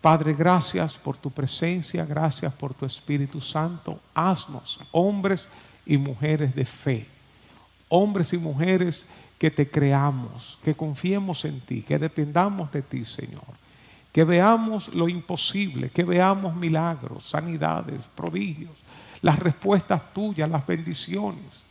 Padre, 0.00 0.32
gracias 0.32 0.96
por 0.96 1.16
tu 1.16 1.30
presencia, 1.30 2.04
gracias 2.04 2.52
por 2.52 2.72
tu 2.72 2.86
Espíritu 2.86 3.40
Santo. 3.40 3.98
Haznos 4.14 4.80
hombres 4.92 5.48
y 5.84 5.96
mujeres 5.96 6.54
de 6.54 6.64
fe, 6.64 7.06
hombres 7.88 8.32
y 8.32 8.38
mujeres 8.38 9.06
que 9.38 9.50
te 9.50 9.68
creamos, 9.68 10.58
que 10.62 10.74
confiemos 10.74 11.44
en 11.44 11.60
ti, 11.60 11.82
que 11.82 11.98
dependamos 11.98 12.70
de 12.70 12.82
ti, 12.82 13.04
Señor. 13.04 13.58
Que 14.12 14.24
veamos 14.24 14.94
lo 14.94 15.08
imposible, 15.08 15.90
que 15.90 16.04
veamos 16.04 16.54
milagros, 16.54 17.28
sanidades, 17.28 18.02
prodigios, 18.14 18.72
las 19.20 19.38
respuestas 19.38 20.14
tuyas, 20.14 20.48
las 20.48 20.66
bendiciones. 20.66 21.64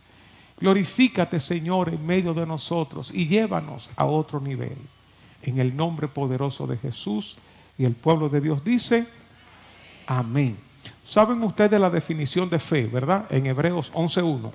Glorifícate, 0.60 1.40
Señor, 1.40 1.88
en 1.88 2.04
medio 2.04 2.34
de 2.34 2.46
nosotros 2.46 3.10
y 3.12 3.26
llévanos 3.26 3.88
a 3.96 4.04
otro 4.04 4.40
nivel. 4.40 4.76
En 5.42 5.58
el 5.58 5.74
nombre 5.76 6.08
poderoso 6.08 6.66
de 6.66 6.76
Jesús 6.76 7.36
y 7.78 7.84
el 7.84 7.94
pueblo 7.94 8.28
de 8.28 8.40
Dios 8.40 8.64
dice, 8.64 9.06
amén. 10.06 10.58
Saben 11.06 11.42
ustedes 11.42 11.80
la 11.80 11.88
definición 11.88 12.50
de 12.50 12.58
fe, 12.58 12.86
¿verdad? 12.86 13.26
En 13.30 13.46
Hebreos 13.46 13.92
11.1. 13.92 14.52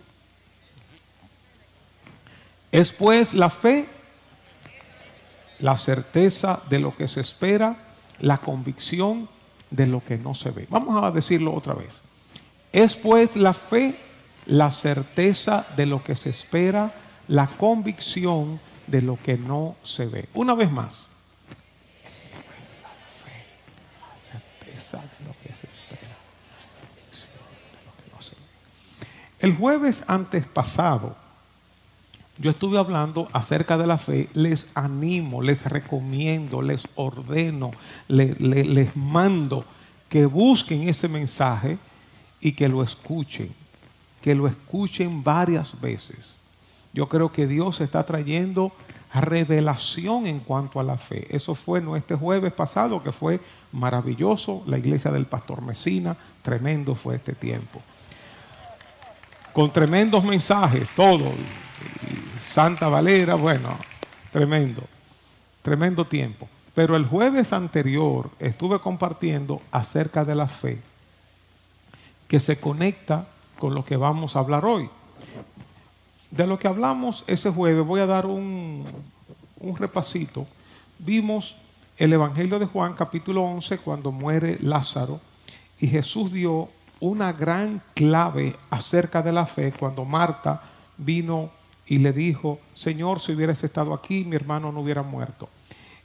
Es 2.72 2.91
pues 2.91 3.34
la 3.34 3.49
fe, 3.49 3.88
la 5.59 5.77
certeza 5.77 6.62
de 6.70 6.80
lo 6.80 6.96
que 6.96 7.08
se 7.08 7.22
espera, 7.22 7.77
la 8.20 8.38
convicción 8.38 9.30
de 9.70 9.88
lo 9.88 10.04
que 10.04 10.18
no 10.18 10.34
se 10.34 10.52
ve. 10.52 10.68
Vamos 10.70 11.02
a 11.02 11.12
decirlo 11.12 11.54
otra 11.54 11.74
vez. 11.74 12.02
Es 12.71 12.96
pues 12.96 13.35
la 13.35 13.54
fe, 13.54 13.96
la 14.46 14.70
certeza 14.71 15.66
de 15.76 15.85
lo 15.85 16.04
que 16.04 16.16
se 16.16 16.30
espera, 16.30 16.94
la 17.27 17.48
convicción 17.48 18.60
de 18.88 19.02
lo 19.02 19.18
que 19.18 19.38
no 19.38 19.76
se 19.84 20.08
ve. 20.08 20.27
Una 20.34 20.55
vez 20.55 20.71
más. 20.71 21.12
El 29.40 29.57
jueves 29.57 30.05
antes 30.07 30.46
pasado, 30.46 31.18
yo 32.38 32.49
estuve 32.49 32.77
hablando 32.77 33.27
acerca 33.34 33.77
de 33.77 33.85
la 33.85 33.98
fe, 33.98 34.30
les 34.34 34.68
animo, 34.74 35.41
les 35.41 35.66
recomiendo, 35.66 36.62
les 36.62 36.88
ordeno, 36.96 37.72
les, 38.07 38.96
mando 38.96 39.66
que 40.07 40.26
busquen 40.26 40.88
ese 40.88 41.07
mensaje 41.07 41.77
y 42.40 42.54
que 42.54 42.70
lo 42.70 42.82
escuchen, 42.84 43.54
que 44.22 44.34
lo 44.34 44.48
escuchen 44.48 45.24
varias 45.24 45.79
veces. 45.79 46.40
Yo 46.94 47.10
creo 47.10 47.32
que 47.32 47.46
Dios 47.46 47.82
está 47.82 48.05
trayendo 48.05 48.72
revelación 49.22 50.28
en 50.28 50.40
cuanto 50.40 50.80
a 50.80 50.84
la 50.84 50.98
fe. 50.98 51.28
Eso 51.30 51.56
fue 51.56 51.82
no 51.82 51.96
este 51.96 52.16
jueves 52.16 52.54
pasado, 52.54 53.02
que 53.02 53.12
fue 53.12 53.40
maravilloso, 53.72 54.64
la 54.66 54.78
iglesia 54.78 55.12
del 55.12 55.26
pastor 55.26 55.62
Mesina, 55.62 56.16
tremendo 56.42 56.96
fue 56.96 57.16
este 57.16 57.34
tiempo 57.34 57.82
con 59.54 59.72
tremendos 59.72 60.24
mensajes, 60.24 60.90
todo. 60.96 61.32
Santa 62.41 62.88
Valera, 62.88 63.36
bueno, 63.36 63.78
tremendo, 64.31 64.84
tremendo 65.62 66.06
tiempo. 66.06 66.50
Pero 66.74 66.96
el 66.96 67.06
jueves 67.06 67.53
anterior 67.53 68.31
estuve 68.40 68.80
compartiendo 68.80 69.62
acerca 69.72 70.25
de 70.25 70.36
la 70.36 70.47
fe, 70.47 70.80
que 72.28 72.40
se 72.40 72.59
conecta 72.59 73.28
con 73.59 73.75
lo 73.75 73.86
que 73.86 73.96
vamos 73.96 74.36
a 74.36 74.40
hablar 74.40 74.66
hoy. 74.66 74.90
De 76.34 76.47
lo 76.47 76.57
que 76.57 76.67
hablamos 76.67 77.23
ese 77.28 77.51
jueves, 77.51 77.85
voy 77.85 78.01
a 78.01 78.07
dar 78.07 78.25
un, 78.25 78.85
un 79.59 79.78
repasito. 79.78 80.47
Vimos 80.97 81.56
el 81.95 82.12
Evangelio 82.12 82.57
de 82.57 82.66
Juan 82.66 82.95
capítulo 82.95 83.44
11 83.44 83.78
cuando 83.78 84.12
muere 84.12 84.57
Lázaro 84.59 85.22
y 85.79 85.85
Jesús 85.85 86.31
dio 86.31 86.69
una 87.00 87.34
gran 87.34 87.84
clave 87.94 88.56
acerca 88.72 89.22
de 89.22 89.31
la 89.31 89.45
fe 89.45 89.73
cuando 89.79 90.06
Marta 90.06 90.63
vino 90.97 91.51
y 91.85 91.99
le 91.99 92.11
dijo, 92.11 92.57
Señor, 92.73 93.19
si 93.19 93.33
hubieras 93.33 93.63
estado 93.63 93.93
aquí, 93.93 94.23
mi 94.23 94.35
hermano 94.35 94.72
no 94.72 94.79
hubiera 94.79 95.03
muerto. 95.03 95.49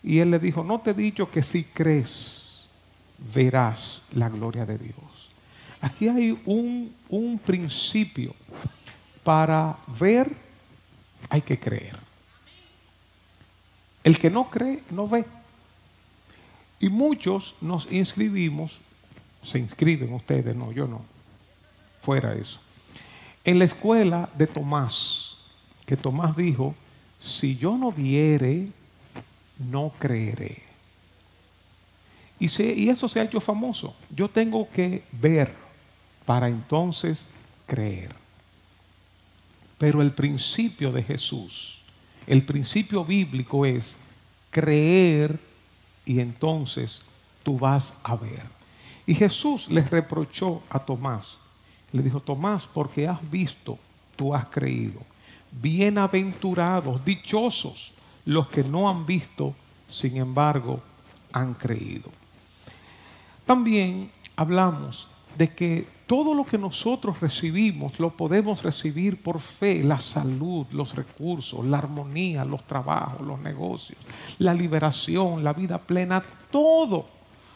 Y 0.03 0.19
él 0.19 0.31
le 0.31 0.39
dijo, 0.39 0.63
no 0.63 0.81
te 0.81 0.91
he 0.91 0.95
dicho 0.95 1.31
que 1.31 1.43
si 1.43 1.65
crees, 1.65 2.67
verás 3.35 4.03
la 4.13 4.29
gloria 4.29 4.67
de 4.67 4.77
Dios. 4.77 5.31
Aquí 5.81 6.07
hay 6.07 6.39
un, 6.45 6.93
un 7.09 7.39
principio. 7.39 8.35
Para 9.29 9.77
ver, 10.01 10.35
hay 11.29 11.43
que 11.43 11.61
creer. 11.61 11.99
El 14.03 14.19
que 14.19 14.31
no 14.31 14.49
cree, 14.49 14.83
no 14.89 15.07
ve. 15.07 15.27
Y 16.81 16.89
muchos 16.89 17.55
nos 17.61 17.93
inscribimos 17.93 18.81
se 19.43 19.59
inscriben 19.59 20.15
ustedes, 20.15 20.57
no, 20.57 20.73
yo 20.73 20.87
no. 20.87 21.03
Fuera 22.01 22.33
eso. 22.33 22.59
En 23.45 23.59
la 23.59 23.67
escuela 23.67 24.31
de 24.35 24.47
Tomás, 24.47 25.41
que 25.85 25.99
Tomás 25.99 26.35
dijo, 26.35 26.75
si 27.19 27.55
yo 27.59 27.77
no 27.77 27.93
viere, 27.93 28.69
no 29.59 29.93
creeré. 29.99 30.63
Y, 32.41 32.47
y 32.63 32.89
eso 32.89 33.07
se 33.09 33.21
ha 33.21 33.25
hecho 33.25 33.43
famoso. 33.43 33.95
Yo 34.09 34.31
tengo 34.31 34.67
que 34.71 35.03
ver 35.13 35.53
para 36.25 36.49
entonces 36.49 37.29
creer. 37.67 38.28
Pero 39.79 40.03
el 40.03 40.13
principio 40.13 40.93
de 40.93 41.03
Jesús, 41.03 41.83
el 42.27 42.45
principio 42.45 43.05
bíblico 43.05 43.65
es 43.65 43.99
creer 44.51 45.39
y 46.05 46.21
entonces 46.21 47.03
tú 47.43 47.59
vas 47.59 47.95
a 48.03 48.17
ver. 48.17 48.43
Y 49.07 49.15
Jesús 49.15 49.71
les 49.71 49.89
reprochó 49.89 50.63
a 50.69 50.79
Tomás. 50.79 51.39
Le 51.93 52.03
dijo, 52.03 52.21
Tomás, 52.21 52.67
porque 52.67 53.09
has 53.09 53.31
visto, 53.31 53.79
tú 54.17 54.35
has 54.35 54.47
creído. 54.47 55.01
Bienaventurados, 55.51 57.03
dichosos 57.05 57.95
los 58.27 58.51
que 58.51 58.63
no 58.63 58.91
han 58.91 59.07
visto, 59.07 59.55
sin 59.89 60.19
embargo, 60.19 60.83
han 61.33 61.55
creído. 61.55 62.11
También 63.47 64.11
hablamos 64.37 65.09
de 65.37 65.49
que 65.49 65.87
todo 66.07 66.33
lo 66.33 66.45
que 66.45 66.57
nosotros 66.57 67.21
recibimos 67.21 68.01
lo 68.01 68.11
podemos 68.11 68.63
recibir 68.63 69.23
por 69.23 69.41
fe, 69.41 69.85
la 69.85 70.01
salud, 70.01 70.67
los 70.73 70.95
recursos, 70.95 71.65
la 71.65 71.79
armonía, 71.79 72.45
los 72.45 72.67
trabajos, 72.67 73.27
los 73.27 73.39
negocios, 73.41 73.99
la 74.39 74.55
liberación, 74.55 75.45
la 75.45 75.53
vida 75.53 75.79
plena, 75.79 76.23
todo 76.51 77.07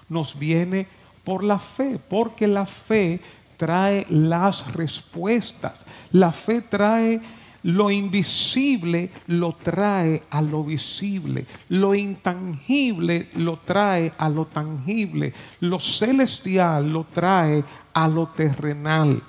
nos 0.08 0.38
viene 0.38 0.86
por 1.24 1.42
la 1.44 1.58
fe, 1.58 1.98
porque 1.98 2.46
la 2.46 2.66
fe 2.66 3.20
trae 3.56 4.06
las 4.10 4.72
respuestas. 4.74 5.86
La 6.10 6.32
fe 6.32 6.62
trae 6.62 7.20
lo 7.64 7.90
invisible, 7.90 9.10
lo 9.28 9.52
trae 9.52 10.22
a 10.30 10.42
lo 10.42 10.64
visible. 10.64 11.46
Lo 11.68 11.94
intangible 11.94 13.28
lo 13.34 13.58
trae 13.58 14.12
a 14.18 14.28
lo 14.28 14.46
tangible. 14.46 15.32
Lo 15.60 15.78
celestial 15.78 16.90
lo 16.90 17.04
trae 17.04 17.62
a 17.92 18.08
lo 18.08 18.28
terrenal. 18.28 19.22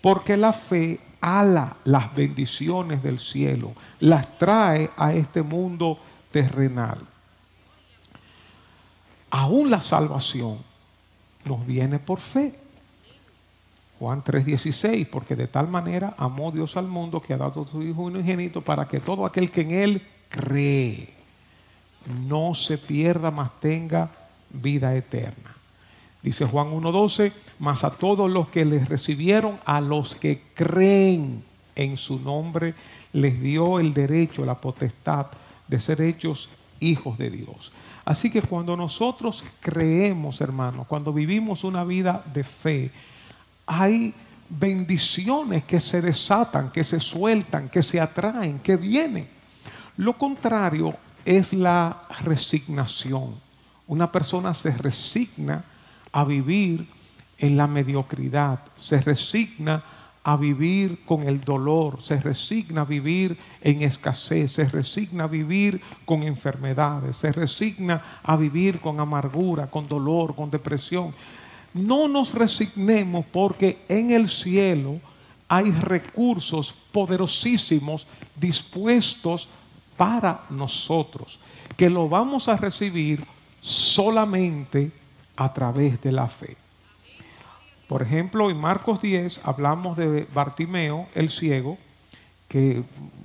Porque 0.00 0.36
la 0.36 0.52
fe 0.52 1.00
ala 1.20 1.76
las 1.84 2.14
bendiciones 2.14 3.02
del 3.02 3.18
cielo, 3.18 3.72
las 4.00 4.38
trae 4.38 4.90
a 4.96 5.12
este 5.12 5.42
mundo 5.42 5.98
terrenal. 6.30 6.98
Aún 9.30 9.70
la 9.70 9.80
salvación 9.80 10.58
nos 11.44 11.66
viene 11.66 11.98
por 11.98 12.20
fe. 12.20 12.67
Juan 13.98 14.22
3:16, 14.22 15.06
porque 15.08 15.34
de 15.34 15.48
tal 15.48 15.68
manera 15.68 16.14
amó 16.18 16.52
Dios 16.52 16.76
al 16.76 16.86
mundo 16.86 17.20
que 17.20 17.34
ha 17.34 17.38
dado 17.38 17.62
a 17.62 17.64
su 17.64 17.82
Hijo 17.82 18.02
unigénito 18.02 18.60
para 18.60 18.86
que 18.86 19.00
todo 19.00 19.26
aquel 19.26 19.50
que 19.50 19.62
en 19.62 19.70
Él 19.72 20.02
cree 20.28 21.14
no 22.26 22.54
se 22.54 22.78
pierda, 22.78 23.30
mas 23.30 23.58
tenga 23.60 24.10
vida 24.50 24.94
eterna. 24.94 25.54
Dice 26.22 26.44
Juan 26.46 26.68
1:12, 26.68 27.32
mas 27.58 27.84
a 27.84 27.90
todos 27.90 28.30
los 28.30 28.48
que 28.48 28.64
les 28.64 28.88
recibieron, 28.88 29.58
a 29.64 29.80
los 29.80 30.14
que 30.14 30.42
creen 30.54 31.44
en 31.74 31.96
su 31.96 32.18
nombre, 32.20 32.74
les 33.12 33.40
dio 33.40 33.78
el 33.78 33.94
derecho, 33.94 34.44
la 34.44 34.56
potestad 34.56 35.26
de 35.66 35.80
ser 35.80 36.00
hechos 36.02 36.50
hijos 36.80 37.18
de 37.18 37.30
Dios. 37.30 37.72
Así 38.04 38.30
que 38.30 38.42
cuando 38.42 38.76
nosotros 38.76 39.44
creemos, 39.60 40.40
hermanos, 40.40 40.86
cuando 40.86 41.12
vivimos 41.12 41.64
una 41.64 41.84
vida 41.84 42.22
de 42.32 42.44
fe, 42.44 42.90
hay 43.68 44.14
bendiciones 44.48 45.64
que 45.64 45.78
se 45.78 46.00
desatan, 46.00 46.70
que 46.70 46.82
se 46.82 46.98
sueltan, 46.98 47.68
que 47.68 47.82
se 47.82 48.00
atraen, 48.00 48.58
que 48.58 48.76
vienen. 48.76 49.28
Lo 49.98 50.16
contrario 50.16 50.96
es 51.24 51.52
la 51.52 52.02
resignación. 52.24 53.34
Una 53.86 54.10
persona 54.10 54.54
se 54.54 54.70
resigna 54.70 55.62
a 56.12 56.24
vivir 56.24 56.88
en 57.36 57.56
la 57.58 57.66
mediocridad, 57.66 58.60
se 58.76 59.00
resigna 59.02 59.84
a 60.24 60.36
vivir 60.36 61.04
con 61.04 61.28
el 61.28 61.42
dolor, 61.42 62.00
se 62.00 62.18
resigna 62.20 62.82
a 62.82 62.84
vivir 62.84 63.38
en 63.60 63.82
escasez, 63.82 64.52
se 64.52 64.64
resigna 64.64 65.24
a 65.24 65.28
vivir 65.28 65.80
con 66.06 66.22
enfermedades, 66.22 67.16
se 67.16 67.32
resigna 67.32 68.02
a 68.22 68.36
vivir 68.36 68.80
con 68.80 68.98
amargura, 68.98 69.66
con 69.66 69.86
dolor, 69.88 70.34
con 70.34 70.50
depresión. 70.50 71.14
No 71.74 72.08
nos 72.08 72.32
resignemos 72.32 73.24
porque 73.26 73.78
en 73.88 74.10
el 74.10 74.28
cielo 74.28 75.00
hay 75.48 75.70
recursos 75.70 76.72
poderosísimos 76.92 78.06
dispuestos 78.36 79.48
para 79.96 80.44
nosotros, 80.50 81.40
que 81.76 81.90
lo 81.90 82.08
vamos 82.08 82.48
a 82.48 82.56
recibir 82.56 83.24
solamente 83.60 84.92
a 85.36 85.52
través 85.52 86.00
de 86.00 86.12
la 86.12 86.28
fe. 86.28 86.56
Por 87.88 88.02
ejemplo, 88.02 88.50
en 88.50 88.58
Marcos 88.58 89.00
10 89.00 89.40
hablamos 89.44 89.96
de 89.96 90.28
Bartimeo, 90.32 91.08
el 91.14 91.30
ciego, 91.30 91.78
que 92.46 92.82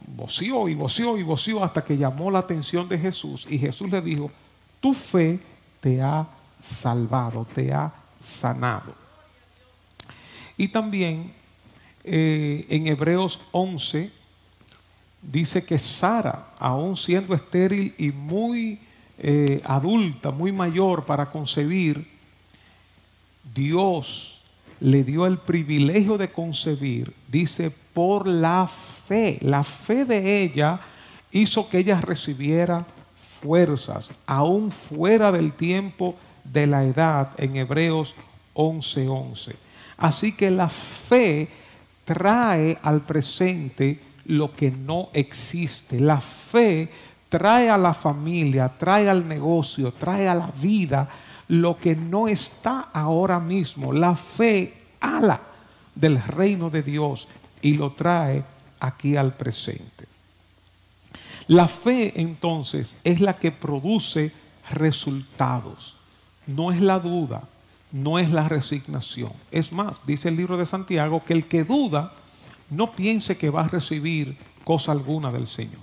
voció 0.08 0.70
y 0.70 0.76
voció 0.76 1.18
y 1.18 1.24
voció 1.24 1.64
hasta 1.64 1.84
que 1.84 1.98
llamó 1.98 2.32
la 2.32 2.40
atención 2.40 2.88
de 2.88 2.98
Jesús 2.98 3.46
y 3.50 3.58
Jesús 3.58 3.90
le 3.90 4.02
dijo, 4.02 4.32
tu 4.80 4.94
fe 4.94 5.40
te 5.80 6.02
ha 6.02 6.28
salvado, 6.60 7.46
te 7.46 7.74
ha 7.74 7.92
sanado. 8.24 8.96
Y 10.58 10.70
también 10.70 11.34
eh, 12.04 12.66
en 12.70 12.88
Hebreos 12.88 13.40
11 13.52 14.12
dice 15.22 15.66
que 15.66 15.78
Sara, 15.78 16.54
aún 16.58 16.98
siendo 16.98 17.34
estéril 17.36 17.94
y 17.98 18.12
muy 18.12 18.80
eh, 19.18 19.62
adulta, 19.66 20.32
muy 20.32 20.52
mayor 20.52 21.06
para 21.06 21.30
concebir, 21.30 22.08
Dios 23.54 24.42
le 24.80 25.04
dio 25.04 25.26
el 25.26 25.38
privilegio 25.38 26.18
de 26.18 26.32
concebir, 26.32 27.14
dice, 27.28 27.72
por 27.72 28.28
la 28.28 28.68
fe. 28.68 29.38
La 29.42 29.64
fe 29.64 30.04
de 30.06 30.44
ella 30.44 30.80
hizo 31.32 31.70
que 31.70 31.80
ella 31.80 32.02
recibiera 32.02 32.86
fuerzas, 33.42 34.12
aún 34.26 34.72
fuera 34.72 35.32
del 35.32 35.54
tiempo 35.54 36.16
de 36.44 36.68
la 36.68 36.84
edad, 36.84 37.32
en 37.38 37.56
Hebreos 37.56 38.16
11:11. 38.54 39.56
Así 39.98 40.34
que 40.34 40.52
la 40.52 40.70
fe 40.70 41.48
trae 42.06 42.78
al 42.82 43.02
presente 43.02 44.00
lo 44.26 44.54
que 44.56 44.72
no 44.72 45.10
existe. 45.14 46.00
La 46.00 46.20
fe 46.20 46.90
trae 47.30 47.70
a 47.70 47.78
la 47.78 47.94
familia, 47.94 48.70
trae 48.70 49.10
al 49.10 49.28
negocio, 49.28 49.94
trae 49.94 50.28
a 50.28 50.36
la 50.36 50.52
vida 50.60 51.10
lo 51.48 51.78
que 51.78 51.96
no 51.96 52.28
está 52.28 52.90
ahora 52.94 53.40
mismo. 53.40 53.92
La 53.92 54.16
fe 54.16 54.74
ala 55.00 55.42
del 55.96 56.22
reino 56.22 56.70
de 56.70 56.84
Dios 56.84 57.28
y 57.62 57.74
lo 57.74 57.94
trae 57.94 58.44
aquí 58.80 59.16
al 59.16 59.34
presente. 59.34 60.08
La 61.48 61.68
fe 61.68 62.14
entonces 62.16 62.98
es 63.04 63.20
la 63.20 63.38
que 63.38 63.52
produce 63.52 64.32
resultados, 64.72 65.98
no 66.48 66.72
es 66.72 66.82
la 66.82 67.00
duda, 67.00 67.44
no 67.92 68.20
es 68.20 68.32
la 68.32 68.48
resignación. 68.50 69.32
Es 69.52 69.72
más, 69.72 70.06
dice 70.06 70.30
el 70.30 70.36
libro 70.36 70.58
de 70.58 70.66
Santiago 70.66 71.24
que 71.24 71.34
el 71.34 71.48
que 71.48 71.64
duda 71.64 72.14
no 72.70 72.92
piense 72.92 73.38
que 73.38 73.50
va 73.50 73.62
a 73.62 73.70
recibir 73.70 74.38
cosa 74.64 74.92
alguna 74.92 75.32
del 75.32 75.48
Señor. 75.48 75.82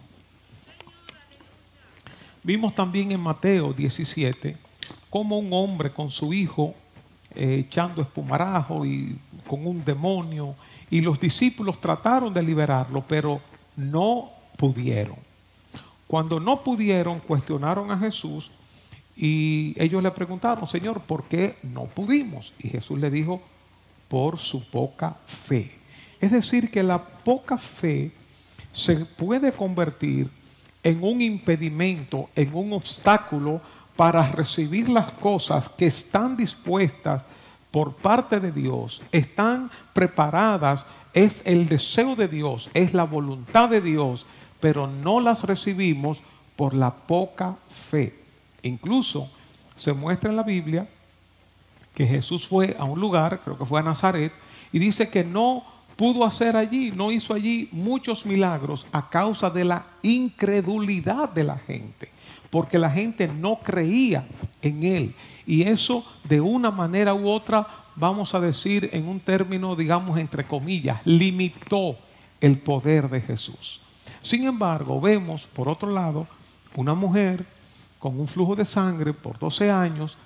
Vimos 2.43 2.75
también 2.75 3.13
en 3.13 3.21
Mateo 3.21 3.73
17 3.73 4.57
como 5.11 5.39
un 5.39 5.53
hombre 5.53 5.93
con 5.93 6.11
su 6.11 6.33
hijo 6.33 6.75
eh, 7.35 7.65
echando 7.67 8.03
espumarajo 8.03 8.85
y 8.85 9.17
con 9.47 9.65
un 9.65 9.85
demonio, 9.85 10.55
y 10.91 11.01
los 11.01 11.21
discípulos 11.21 11.81
trataron 11.81 12.35
de 12.35 12.43
liberarlo, 12.43 13.05
pero 13.07 13.41
no 13.77 14.31
pudieron. 14.57 15.17
Cuando 16.09 16.41
no 16.41 16.63
pudieron, 16.65 17.21
cuestionaron 17.21 17.91
a 17.93 17.99
Jesús 17.99 18.51
y 19.23 19.75
ellos 19.77 20.03
le 20.03 20.11
preguntaron, 20.13 20.67
Señor, 20.67 21.03
¿por 21.03 21.25
qué 21.25 21.57
no 21.63 21.85
pudimos? 21.85 22.55
Y 22.59 22.71
Jesús 22.71 22.99
le 22.99 23.11
dijo, 23.11 23.39
por 24.09 24.39
su 24.39 24.65
poca 24.71 25.15
fe. 25.27 25.71
Es 26.19 26.33
decir, 26.33 26.71
que 26.71 26.83
la 26.83 26.99
poca 26.99 27.59
fe 27.59 28.13
se 28.73 28.97
puede 28.97 29.53
convertir 29.53 30.31
en 30.83 31.05
un 31.05 31.21
impedimento, 31.21 32.31
en 32.35 32.55
un 32.55 32.73
obstáculo 32.73 33.61
para 33.95 34.27
recibir 34.27 34.89
las 34.89 35.11
cosas 35.13 35.69
que 35.69 35.89
están 35.89 36.35
dispuestas 36.35 37.27
por 37.71 37.97
parte 37.97 38.41
de 38.41 38.51
Dios, 38.51 39.03
están 39.13 39.71
preparadas, 39.93 40.87
es 41.13 41.43
el 41.45 41.69
deseo 41.69 42.17
de 42.17 42.27
Dios, 42.27 42.71
es 42.73 42.95
la 42.95 43.05
voluntad 43.05 43.69
de 43.69 43.83
Dios, 43.83 44.25
pero 44.61 44.87
no 44.87 45.21
las 45.21 45.45
recibimos 45.45 46.23
por 46.57 46.73
la 46.73 46.91
poca 46.91 47.59
fe. 47.69 48.20
Incluso 48.63 49.31
se 49.77 49.93
muestra 49.93 50.31
en 50.31 50.37
la 50.37 50.43
Biblia 50.43 50.89
que 51.95 52.07
Jesús 52.07 52.47
fue 52.47 52.77
a 52.79 52.85
un 52.85 53.01
lugar, 53.01 53.41
creo 53.45 53.59
que 53.59 53.65
fue 53.65 53.81
a 53.81 53.83
Nazaret, 53.85 54.33
y 54.73 54.79
dice 54.79 55.09
que 55.09 55.25
no 55.25 55.65
pudo 55.97 56.25
hacer 56.25 56.57
allí, 56.57 56.93
no 56.93 57.11
hizo 57.11 57.35
allí 57.35 57.69
muchos 57.73 58.25
milagros 58.25 58.87
a 58.93 59.11
causa 59.11 59.51
de 59.51 59.65
la 59.65 59.87
incredulidad 60.03 61.29
de 61.29 61.45
la 61.45 61.59
gente 61.59 62.11
porque 62.51 62.79
la 62.79 62.91
gente 62.91 63.29
no 63.29 63.61
creía 63.61 64.27
en 64.61 64.83
él. 64.83 65.15
Y 65.47 65.63
eso 65.63 66.05
de 66.25 66.41
una 66.41 66.71
manera 66.71 67.15
u 67.15 67.29
otra, 67.29 67.67
vamos 67.97 68.35
a 68.35 68.41
decir 68.41 68.91
en 68.93 69.09
un 69.09 69.21
término, 69.21 69.77
digamos, 69.77 70.19
entre 70.19 70.45
comillas, 70.45 71.01
limitó 71.05 71.97
el 72.41 72.59
poder 72.59 73.09
de 73.09 73.21
Jesús. 73.21 73.81
Sin 74.21 74.45
embargo, 74.45 75.01
vemos, 75.01 75.47
por 75.47 75.69
otro 75.69 75.91
lado, 75.91 76.27
una 76.75 76.95
mujer 76.95 77.47
con 78.01 78.19
un 78.19 78.27
flujo 78.27 78.57
de 78.57 78.65
sangre 78.65 79.13
por 79.13 79.39
12 79.39 79.71
años, 79.71 80.19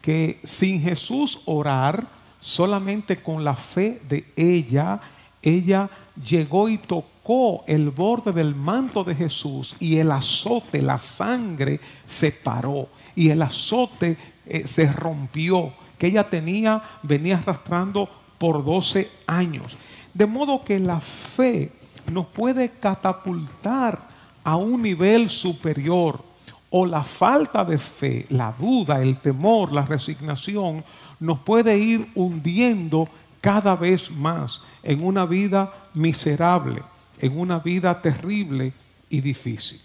que 0.00 0.38
sin 0.44 0.80
Jesús 0.80 1.40
orar, 1.46 2.06
solamente 2.38 3.16
con 3.16 3.42
la 3.42 3.56
fe 3.56 4.00
de 4.08 4.32
ella, 4.36 5.00
ella 5.40 5.88
llegó 6.22 6.68
y 6.68 6.78
tocó 6.78 7.64
el 7.66 7.90
borde 7.90 8.32
del 8.32 8.54
manto 8.54 9.02
de 9.02 9.14
Jesús 9.14 9.74
y 9.80 9.96
el 9.96 10.12
azote, 10.12 10.82
la 10.82 10.98
sangre 10.98 11.80
se 12.04 12.30
paró 12.30 12.88
y 13.16 13.30
el 13.30 13.42
azote 13.42 14.16
eh, 14.46 14.66
se 14.66 14.92
rompió 14.92 15.72
que 15.98 16.08
ella 16.08 16.28
tenía, 16.28 16.82
venía 17.02 17.38
arrastrando 17.38 18.08
por 18.38 18.64
12 18.64 19.08
años. 19.26 19.78
De 20.12 20.26
modo 20.26 20.62
que 20.62 20.78
la 20.78 21.00
fe 21.00 21.72
nos 22.10 22.26
puede 22.26 22.70
catapultar 22.72 24.06
a 24.44 24.56
un 24.56 24.82
nivel 24.82 25.28
superior 25.30 26.31
o 26.72 26.84
la 26.86 27.04
falta 27.04 27.64
de 27.64 27.78
fe, 27.78 28.26
la 28.30 28.52
duda, 28.58 29.00
el 29.00 29.18
temor, 29.18 29.72
la 29.72 29.82
resignación, 29.82 30.84
nos 31.20 31.38
puede 31.38 31.78
ir 31.78 32.10
hundiendo 32.16 33.06
cada 33.40 33.76
vez 33.76 34.10
más 34.10 34.62
en 34.82 35.04
una 35.04 35.24
vida 35.24 35.72
miserable 35.94 36.82
en 37.22 37.38
una 37.38 37.60
vida 37.60 38.02
terrible 38.02 38.72
y 39.08 39.20
difícil. 39.20 39.80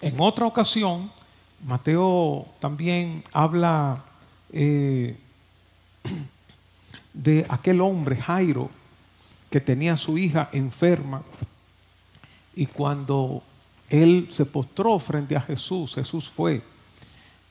En 0.00 0.18
otra 0.20 0.46
ocasión, 0.46 1.10
Mateo 1.66 2.46
también 2.60 3.22
habla 3.32 4.02
eh, 4.52 5.18
de 7.12 7.44
aquel 7.48 7.80
hombre, 7.80 8.16
Jairo, 8.16 8.70
que 9.50 9.60
tenía 9.60 9.94
a 9.94 9.98
su 9.98 10.16
hija 10.16 10.48
enferma 10.52 11.22
y 12.54 12.66
cuando 12.66 13.42
él 13.90 14.28
se 14.30 14.46
postró 14.46 14.98
frente 15.00 15.36
a 15.36 15.40
Jesús, 15.40 15.96
Jesús 15.96 16.30
fue 16.30 16.62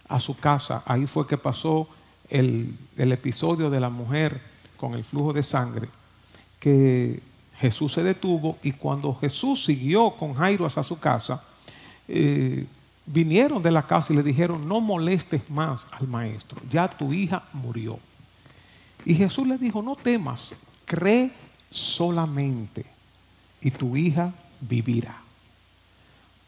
a 0.08 0.20
su 0.20 0.38
casa, 0.38 0.82
ahí 0.86 1.06
fue 1.06 1.28
que 1.28 1.38
pasó 1.38 1.88
el, 2.30 2.76
episodio 2.98 3.70
de 3.70 3.80
la 3.80 3.90
mujer 3.90 4.42
con 4.78 4.94
el 4.94 5.04
flujo 5.04 5.34
de 5.34 5.44
sangre, 5.44 5.90
que 6.60 7.22
Jesús 7.58 7.94
se 7.94 8.04
detuvo 8.04 8.58
y 8.64 8.72
cuando 8.72 9.14
Jesús 9.16 9.66
siguió 9.66 10.12
con 10.12 10.34
Jairo 10.34 10.66
hasta 10.66 10.82
su 10.82 10.98
casa, 10.98 11.44
eh, 12.08 12.66
vinieron 13.06 13.62
de 13.62 13.72
la 13.72 13.86
casa 13.86 14.14
y 14.14 14.16
le 14.16 14.24
dijeron, 14.24 14.68
no 14.68 14.80
molestes 14.80 15.50
más 15.50 15.88
al 15.92 16.08
maestro, 16.08 16.62
ya 16.72 16.88
tu 16.88 17.12
hija 17.12 17.44
murió. 17.52 18.00
Y 19.04 19.14
Jesús 19.14 19.46
le 19.46 19.58
dijo, 19.58 19.82
no 19.82 19.98
temas, 19.98 20.56
cree 20.86 21.32
solamente 21.70 22.86
y 23.62 23.72
tu 23.72 23.98
hija 23.98 24.34
vivirá. 24.62 25.29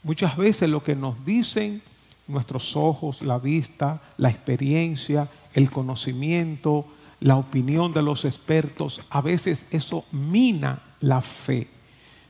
Muchas 0.04 0.36
veces 0.36 0.70
lo 0.70 0.84
que 0.84 0.96
nos 0.96 1.24
dicen 1.26 1.82
nuestros 2.28 2.76
ojos, 2.76 3.22
la 3.22 3.38
vista, 3.38 4.02
la 4.18 4.30
experiencia, 4.30 5.30
el 5.54 5.70
conocimiento, 5.70 6.86
la 7.20 7.36
opinión 7.36 7.94
de 7.94 8.02
los 8.02 8.26
expertos, 8.26 9.02
a 9.10 9.22
veces 9.22 9.66
eso 9.70 10.06
mina 10.12 10.82
la 11.02 11.22
fe. 11.22 11.68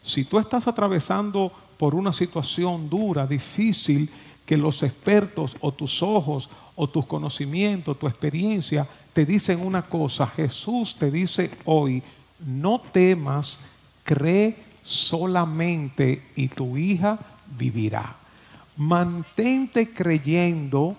Si 0.01 0.25
tú 0.25 0.39
estás 0.39 0.67
atravesando 0.67 1.51
por 1.77 1.95
una 1.95 2.11
situación 2.11 2.89
dura, 2.89 3.25
difícil, 3.25 4.09
que 4.45 4.57
los 4.57 4.83
expertos 4.83 5.55
o 5.61 5.71
tus 5.71 6.03
ojos 6.03 6.49
o 6.75 6.89
tus 6.89 7.05
conocimientos, 7.05 7.97
tu 7.97 8.07
experiencia 8.07 8.85
te 9.13 9.25
dicen 9.25 9.65
una 9.65 9.83
cosa, 9.83 10.27
Jesús 10.27 10.95
te 10.95 11.09
dice 11.09 11.51
hoy, 11.65 12.03
no 12.39 12.81
temas, 12.81 13.59
cree 14.03 14.57
solamente 14.83 16.23
y 16.35 16.47
tu 16.49 16.75
hija 16.75 17.17
vivirá. 17.57 18.15
Mantente 18.77 19.93
creyendo 19.93 20.95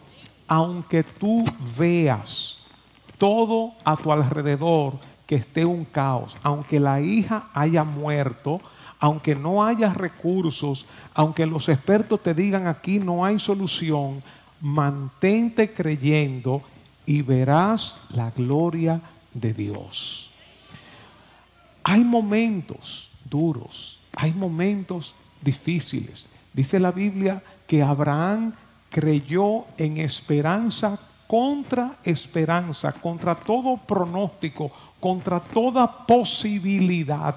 aunque 0.46 1.02
tú 1.02 1.44
veas 1.78 2.58
todo 3.16 3.72
a 3.84 3.96
tu 3.96 4.12
alrededor 4.12 4.98
que 5.26 5.36
esté 5.36 5.64
un 5.64 5.84
caos, 5.84 6.36
aunque 6.42 6.78
la 6.78 7.00
hija 7.00 7.48
haya 7.54 7.84
muerto, 7.84 8.60
aunque 8.98 9.34
no 9.34 9.64
haya 9.64 9.94
recursos, 9.94 10.86
aunque 11.14 11.46
los 11.46 11.68
expertos 11.68 12.22
te 12.22 12.34
digan 12.34 12.66
aquí 12.66 12.98
no 12.98 13.24
hay 13.24 13.38
solución, 13.38 14.22
mantente 14.60 15.72
creyendo 15.72 16.62
y 17.06 17.22
verás 17.22 17.96
la 18.10 18.30
gloria 18.30 19.00
de 19.32 19.54
Dios. 19.54 20.30
Hay 21.82 22.04
momentos 22.04 23.10
duros, 23.24 24.00
hay 24.14 24.32
momentos 24.32 25.14
difíciles. 25.40 26.26
Dice 26.52 26.78
la 26.78 26.92
Biblia 26.92 27.42
que 27.66 27.82
Abraham 27.82 28.52
creyó 28.90 29.64
en 29.78 29.98
esperanza 29.98 30.98
contra 31.26 31.96
esperanza, 32.04 32.92
contra 32.92 33.34
todo 33.34 33.78
pronóstico, 33.78 34.70
contra 35.00 35.40
toda 35.40 36.06
posibilidad. 36.06 37.36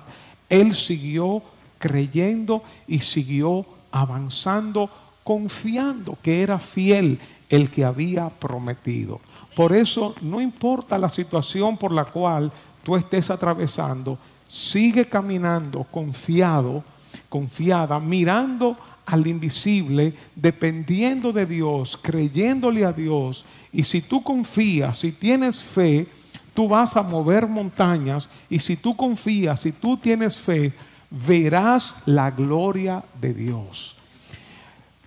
Él 0.50 0.76
siguió 0.76 1.42
creyendo 1.80 2.62
y 2.88 3.00
siguió 3.00 3.66
avanzando, 3.92 4.90
confiando 5.24 6.18
que 6.22 6.44
era 6.44 6.60
fiel 6.60 7.20
el 7.50 7.70
que 7.70 7.86
había 7.86 8.28
prometido. 8.28 9.20
Por 9.56 9.74
eso 9.74 10.14
no 10.22 10.42
importa 10.42 10.98
la 10.98 11.10
situación 11.10 11.78
por 11.78 11.94
la 11.94 12.04
cual 12.04 12.52
tú 12.84 12.98
estés 12.98 13.30
atravesando, 13.30 14.18
sigue 14.50 15.06
caminando 15.06 15.86
confiado, 15.86 16.84
confiada, 17.30 18.00
mirando 18.02 18.78
al 19.06 19.28
invisible, 19.28 20.14
dependiendo 20.36 21.32
de 21.32 21.46
Dios, 21.46 21.98
creyéndole 22.02 22.86
a 22.86 22.92
Dios. 22.92 23.46
Y 23.72 23.84
si 23.84 24.02
tú 24.02 24.24
confías, 24.24 25.00
si 25.00 25.12
tienes 25.12 25.64
fe, 25.64 26.08
tú 26.54 26.68
vas 26.68 26.96
a 26.96 27.04
mover 27.04 27.48
montañas. 27.48 28.30
Y 28.50 28.60
si 28.60 28.78
tú 28.78 28.96
confías, 28.96 29.60
si 29.60 29.72
tú 29.72 29.98
tienes 29.98 30.38
fe, 30.38 30.74
verás 31.10 31.98
la 32.06 32.32
gloria 32.32 33.04
de 33.22 33.34
Dios. 33.34 33.96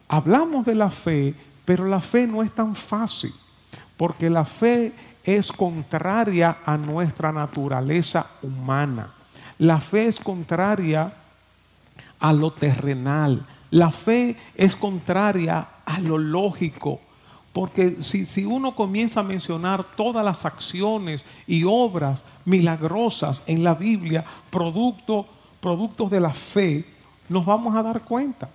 Hablamos 0.06 0.64
de 0.64 0.74
la 0.74 0.90
fe, 0.90 1.34
pero 1.64 1.86
la 1.86 2.00
fe 2.00 2.26
no 2.26 2.42
es 2.42 2.50
tan 2.52 2.74
fácil, 2.74 3.32
porque 3.96 4.30
la 4.30 4.44
fe 4.44 4.92
es 5.24 5.52
contraria 5.52 6.58
a 6.64 6.78
nuestra 6.78 7.32
naturaleza 7.32 8.26
humana. 8.42 9.12
La 9.58 9.80
fe 9.80 10.06
es 10.06 10.20
contraria 10.20 11.12
a 12.20 12.32
lo 12.32 12.52
terrenal. 12.52 13.44
La 13.70 13.90
fe 13.90 14.36
es 14.54 14.76
contraria 14.76 15.66
a 15.84 16.00
lo 16.00 16.18
lógico. 16.18 17.00
Porque 17.52 17.96
si, 18.02 18.26
si, 18.26 18.44
uno 18.44 18.74
comienza 18.74 19.20
a 19.20 19.24
mencionar 19.24 19.82
todas 19.82 20.24
las 20.24 20.44
acciones 20.44 21.24
y 21.46 21.64
obras 21.64 22.22
milagrosas 22.44 23.42
en 23.46 23.64
la 23.64 23.74
Biblia, 23.74 24.24
producto, 24.50 25.26
productos 25.60 26.10
de 26.10 26.20
la 26.20 26.32
fe, 26.32 26.84
nos 27.28 27.44
vamos 27.44 27.74
a 27.74 27.82
dar 27.82 28.02
cuenta 28.02 28.48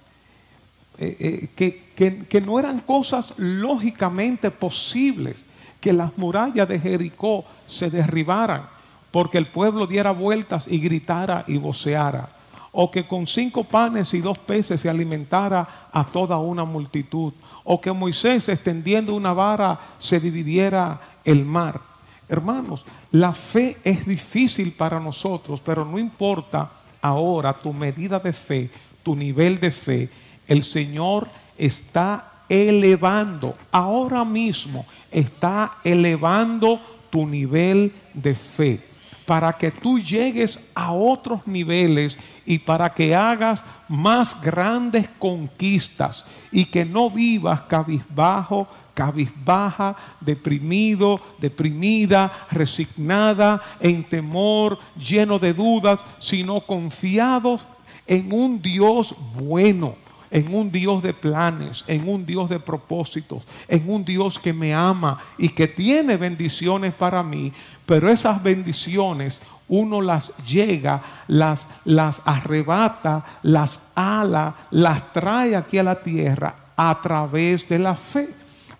eh, 0.98 1.18
eh, 1.20 1.50
que, 1.56 1.92
que, 1.96 2.26
que 2.26 2.40
no 2.40 2.60
eran 2.60 2.80
cosas 2.80 3.34
lógicamente 3.38 4.52
posibles, 4.52 5.46
que 5.82 5.92
las 5.92 6.18
murallas 6.18 6.70
de 6.70 6.80
Jericó 6.80 7.44
se 7.68 7.90
derribaran 7.90 8.74
porque 9.14 9.38
el 9.38 9.46
pueblo 9.46 9.86
diera 9.86 10.12
vueltas 10.12 10.68
y 10.68 10.80
gritara 10.80 11.46
y 11.48 11.58
voceara 11.58 12.30
o 12.74 12.90
que 12.90 13.06
con 13.06 13.28
cinco 13.28 13.64
panes 13.64 14.14
y 14.14 14.20
dos 14.20 14.38
peces 14.40 14.82
se 14.82 14.90
alimentara 14.90 15.90
a 15.92 16.04
toda 16.04 16.38
una 16.40 16.66
multitud, 16.66 17.32
o 17.64 17.80
que 17.80 17.92
Moisés 17.92 18.50
extendiendo 18.50 19.16
una 19.16 19.32
vara 19.32 19.80
se 20.00 20.20
dividiera 20.20 21.00
el 21.24 21.46
mar. 21.46 21.80
Hermanos, 22.28 22.84
la 23.12 23.32
fe 23.32 23.78
es 23.84 24.06
difícil 24.06 24.72
para 24.72 25.00
nosotros, 25.00 25.62
pero 25.62 25.86
no 25.86 26.00
importa 26.00 26.72
ahora 27.00 27.54
tu 27.54 27.72
medida 27.74 28.20
de 28.20 28.34
fe, 28.34 28.72
tu 29.04 29.16
nivel 29.16 29.58
de 29.58 29.70
fe, 29.70 30.10
el 30.48 30.64
Señor 30.64 31.28
está 31.56 32.32
elevando, 32.50 33.56
ahora 33.72 34.26
mismo 34.26 34.86
está 35.12 35.78
elevando 35.84 36.80
tu 37.12 37.28
nivel 37.28 37.94
de 38.16 38.34
fe 38.34 38.93
para 39.26 39.54
que 39.54 39.72
tú 39.72 40.00
llegues 40.00 40.60
a 40.76 40.92
otros 40.92 41.48
niveles 41.48 42.18
y 42.46 42.60
para 42.60 42.94
que 42.94 43.16
hagas 43.16 43.64
más 43.88 44.42
grandes 44.42 45.08
conquistas 45.20 46.26
y 46.52 46.66
que 46.66 46.86
no 46.86 47.10
vivas 47.10 47.62
cabizbajo, 47.62 48.68
cabizbaja, 48.94 49.96
deprimido, 50.20 51.20
deprimida, 51.40 52.32
resignada, 52.52 53.62
en 53.80 54.04
temor, 54.04 54.78
lleno 54.98 55.40
de 55.40 55.54
dudas, 55.54 56.04
sino 56.20 56.62
confiados 56.62 57.66
en 58.06 58.32
un 58.34 58.62
Dios 58.62 59.16
bueno 59.36 60.03
en 60.34 60.54
un 60.54 60.72
Dios 60.72 61.04
de 61.04 61.14
planes, 61.14 61.86
en 61.88 62.10
un 62.10 62.26
Dios 62.26 62.50
de 62.50 62.60
propósitos, 62.60 63.44
en 63.68 63.88
un 63.88 64.04
Dios 64.04 64.40
que 64.40 64.52
me 64.52 64.74
ama 64.74 65.20
y 65.38 65.50
que 65.50 65.68
tiene 65.68 66.18
bendiciones 66.18 66.92
para 66.92 67.22
mí, 67.22 67.54
pero 67.86 68.10
esas 68.10 68.42
bendiciones 68.42 69.40
uno 69.68 70.02
las 70.02 70.32
llega, 70.38 71.04
las, 71.28 71.68
las 71.86 72.20
arrebata, 72.26 73.24
las 73.44 73.80
ala, 73.94 74.56
las 74.72 75.14
trae 75.14 75.56
aquí 75.56 75.78
a 75.78 75.84
la 75.84 76.02
tierra 76.02 76.56
a 76.76 77.00
través 77.00 77.70
de 77.70 77.78
la 77.78 77.94
fe. 77.94 78.30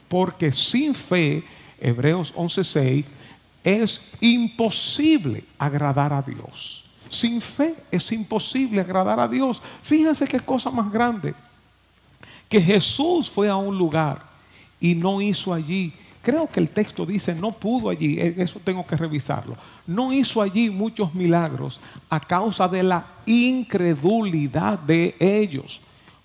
Porque 0.08 0.52
sin 0.52 0.96
fe, 0.96 1.44
Hebreos 1.80 2.34
11:6, 2.36 3.06
es 3.64 4.02
imposible 4.22 5.44
agradar 5.60 6.14
a 6.14 6.24
Dios. 6.24 6.83
Sin 7.14 7.40
fe 7.42 7.76
es 7.92 8.12
imposible 8.12 8.82
agradar 8.82 9.20
a 9.20 9.28
Dios. 9.28 9.62
Fíjense 9.84 10.26
qué 10.26 10.40
cosa 10.40 10.72
más 10.72 10.92
grande. 10.92 11.36
Que 12.50 12.60
Jesús 12.60 13.30
fue 13.30 13.50
a 13.50 13.56
un 13.56 13.78
lugar 13.78 14.24
y 14.80 14.96
no 14.96 15.22
hizo 15.22 15.54
allí. 15.54 15.94
Creo 16.24 16.50
que 16.50 16.60
el 16.60 16.72
texto 16.72 17.06
dice, 17.06 17.36
no 17.36 17.52
pudo 17.52 17.90
allí, 17.90 18.20
e, 18.20 18.34
eso 18.38 18.60
tengo 18.64 18.84
que 18.88 18.98
revisarlo. 18.98 19.56
No 19.86 20.12
hizo 20.12 20.42
allí 20.42 20.72
muchos 20.72 21.14
milagros 21.14 21.80
a 22.10 22.20
causa 22.20 22.68
de 22.68 22.82
la 22.82 23.06
incredulidad 23.28 24.80
de 24.80 25.16
ellos. 25.20 25.82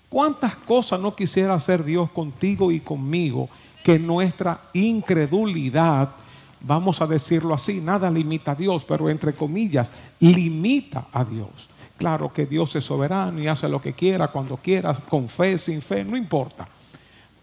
¿Cuántas 0.09 0.55
cosas 0.55 0.99
no 0.99 1.15
quisiera 1.15 1.53
hacer 1.53 1.83
Dios 1.83 2.09
contigo 2.09 2.71
y 2.71 2.79
conmigo 2.79 3.47
que 3.83 3.99
nuestra 3.99 4.59
incredulidad 4.73 6.09
vamos 6.61 7.01
a 7.01 7.07
decirlo 7.07 7.53
así, 7.53 7.81
nada 7.81 8.09
limita 8.09 8.51
a 8.51 8.55
Dios, 8.55 8.85
pero 8.85 9.09
entre 9.09 9.33
comillas, 9.33 9.91
limita 10.19 11.07
a 11.11 11.23
Dios. 11.23 11.69
Claro 11.97 12.31
que 12.31 12.45
Dios 12.45 12.75
es 12.75 12.85
soberano 12.85 13.41
y 13.41 13.47
hace 13.47 13.67
lo 13.67 13.81
que 13.81 13.93
quiera, 13.93 14.29
cuando 14.29 14.57
quiera, 14.57 14.93
con 14.93 15.27
fe, 15.27 15.57
sin 15.57 15.81
fe, 15.81 16.03
no 16.03 16.15
importa. 16.15 16.67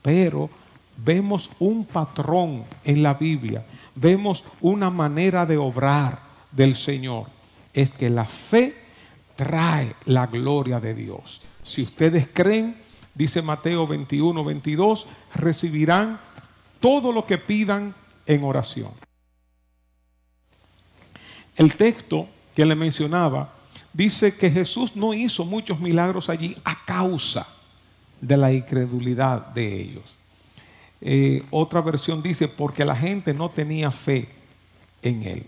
Pero 0.00 0.48
vemos 0.96 1.50
un 1.58 1.84
patrón 1.84 2.64
en 2.84 3.02
la 3.02 3.14
Biblia, 3.14 3.64
vemos 3.94 4.44
una 4.60 4.88
manera 4.88 5.44
de 5.44 5.58
obrar 5.58 6.20
del 6.50 6.74
Señor. 6.74 7.26
Es 7.74 7.92
que 7.92 8.08
la 8.08 8.24
fe 8.24 8.74
trae 9.36 9.94
la 10.06 10.26
gloria 10.26 10.80
de 10.80 10.94
Dios. 10.94 11.42
Si 11.62 11.82
ustedes 11.82 12.28
creen, 12.32 12.76
dice 13.14 13.42
Mateo 13.42 13.86
21, 13.86 14.42
22, 14.42 15.06
recibirán 15.34 16.18
todo 16.80 17.12
lo 17.12 17.26
que 17.26 17.36
pidan 17.36 17.94
en 18.24 18.44
oración. 18.44 19.05
El 21.56 21.74
texto 21.74 22.28
que 22.54 22.66
le 22.66 22.74
mencionaba 22.74 23.52
dice 23.92 24.36
que 24.36 24.50
Jesús 24.50 24.94
no 24.94 25.14
hizo 25.14 25.44
muchos 25.44 25.80
milagros 25.80 26.28
allí 26.28 26.56
a 26.64 26.84
causa 26.84 27.48
de 28.20 28.36
la 28.36 28.52
incredulidad 28.52 29.46
de 29.48 29.80
ellos. 29.80 30.04
Eh, 31.00 31.42
otra 31.50 31.80
versión 31.80 32.22
dice 32.22 32.48
porque 32.48 32.84
la 32.84 32.94
gente 32.96 33.32
no 33.32 33.50
tenía 33.50 33.90
fe 33.90 34.28
en 35.02 35.22
él. 35.22 35.46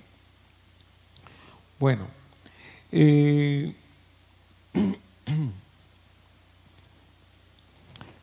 Bueno, 1.78 2.06
eh, 2.90 3.72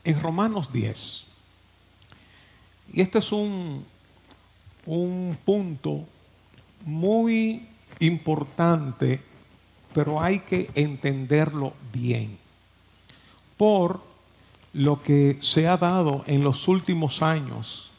en 0.04 0.22
Romanos 0.22 0.72
10, 0.74 1.26
y 2.94 3.02
este 3.02 3.20
es 3.20 3.32
un, 3.32 3.86
un 4.86 5.38
punto 5.44 6.06
muy 6.86 7.68
importante, 8.00 9.22
pero 9.94 10.22
hay 10.22 10.40
que 10.40 10.70
entenderlo 10.76 11.74
bien. 11.94 12.38
Por 13.58 14.02
lo 14.74 15.02
que 15.02 15.38
se 15.40 15.68
ha 15.68 15.78
dado 15.78 16.24
en 16.28 16.44
los 16.44 16.68
últimos 16.68 17.22
años 17.22 17.92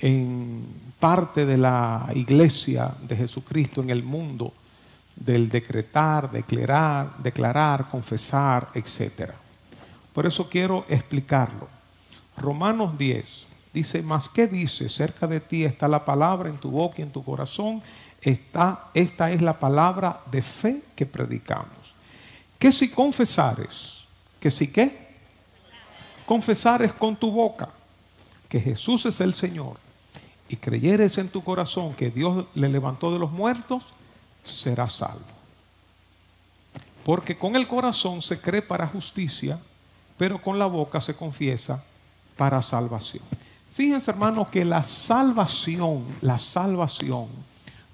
en 0.00 0.64
parte 0.98 1.46
de 1.46 1.56
la 1.56 2.08
iglesia 2.14 2.94
de 3.02 3.16
Jesucristo 3.16 3.80
en 3.80 3.90
el 3.90 4.02
mundo, 4.02 4.52
del 5.14 5.48
decretar, 5.48 6.30
declarar, 6.30 7.16
declarar, 7.18 7.88
confesar, 7.88 8.68
etc. 8.74 9.32
Por 10.12 10.26
eso 10.26 10.48
quiero 10.48 10.84
explicarlo. 10.88 11.68
Romanos 12.36 12.96
10 12.96 13.46
dice, 13.72 14.02
más 14.02 14.28
que 14.28 14.46
dice, 14.46 14.88
cerca 14.88 15.26
de 15.26 15.40
ti 15.40 15.64
está 15.64 15.88
la 15.88 16.04
palabra 16.04 16.48
en 16.48 16.58
tu 16.58 16.70
boca 16.70 16.96
y 16.98 17.02
en 17.02 17.12
tu 17.12 17.24
corazón, 17.24 17.82
está, 18.20 18.90
esta 18.94 19.30
es 19.30 19.42
la 19.42 19.58
palabra 19.58 20.20
de 20.30 20.42
fe 20.42 20.82
que 20.96 21.06
predicamos. 21.06 21.94
Que 22.58 22.72
si 22.72 22.90
confesares, 22.90 24.04
que 24.40 24.50
si 24.50 24.68
qué? 24.68 25.08
Confesares 26.26 26.92
con 26.92 27.16
tu 27.16 27.30
boca 27.30 27.68
que 28.48 28.60
Jesús 28.60 29.06
es 29.06 29.20
el 29.20 29.34
Señor 29.34 29.76
y 30.48 30.56
creyeres 30.56 31.18
en 31.18 31.28
tu 31.28 31.44
corazón 31.44 31.94
que 31.94 32.10
Dios 32.10 32.46
le 32.54 32.68
levantó 32.68 33.12
de 33.12 33.18
los 33.18 33.30
muertos, 33.30 33.84
serás 34.44 34.94
salvo. 34.94 35.20
Porque 37.04 37.36
con 37.36 37.56
el 37.56 37.68
corazón 37.68 38.20
se 38.22 38.40
cree 38.40 38.62
para 38.62 38.86
justicia, 38.86 39.58
pero 40.16 40.40
con 40.40 40.58
la 40.58 40.66
boca 40.66 41.00
se 41.00 41.14
confiesa 41.14 41.82
para 42.36 42.60
salvación. 42.62 43.22
Fíjense, 43.70 44.10
hermanos, 44.10 44.50
que 44.50 44.64
la 44.64 44.82
salvación, 44.82 46.04
la 46.20 46.38
salvación 46.38 47.28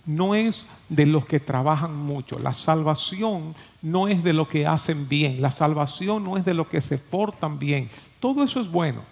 no 0.06 0.34
es 0.34 0.66
de 0.88 1.06
los 1.06 1.25
que 1.25 1.40
trabajan 1.40 1.96
mucho, 1.96 2.38
la 2.38 2.52
salvación 2.52 3.54
no 3.82 4.08
es 4.08 4.23
de 4.23 4.32
los 4.32 4.49
que 4.49 4.66
hacen 4.66 5.08
bien, 5.08 5.40
la 5.40 5.50
salvación 5.50 6.25
no 6.25 6.37
es 6.37 6.44
de 6.44 6.54
los 6.54 6.66
que 6.66 6.80
se 6.80 6.99
portan 6.99 7.58
bien. 7.58 7.88
Todo 8.20 8.42
eso 8.42 8.61
es 8.61 8.70
bueno, 8.70 9.02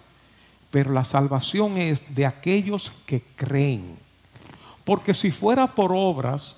pero 0.71 0.91
la 0.91 1.03
salvación 1.03 1.77
es 1.77 2.03
de 2.13 2.25
aquellos 2.25 2.91
que 3.05 3.21
creen. 3.35 3.97
Porque 4.83 5.13
si 5.13 5.31
fuera 5.31 5.73
por 5.73 5.91
obras, 5.93 6.55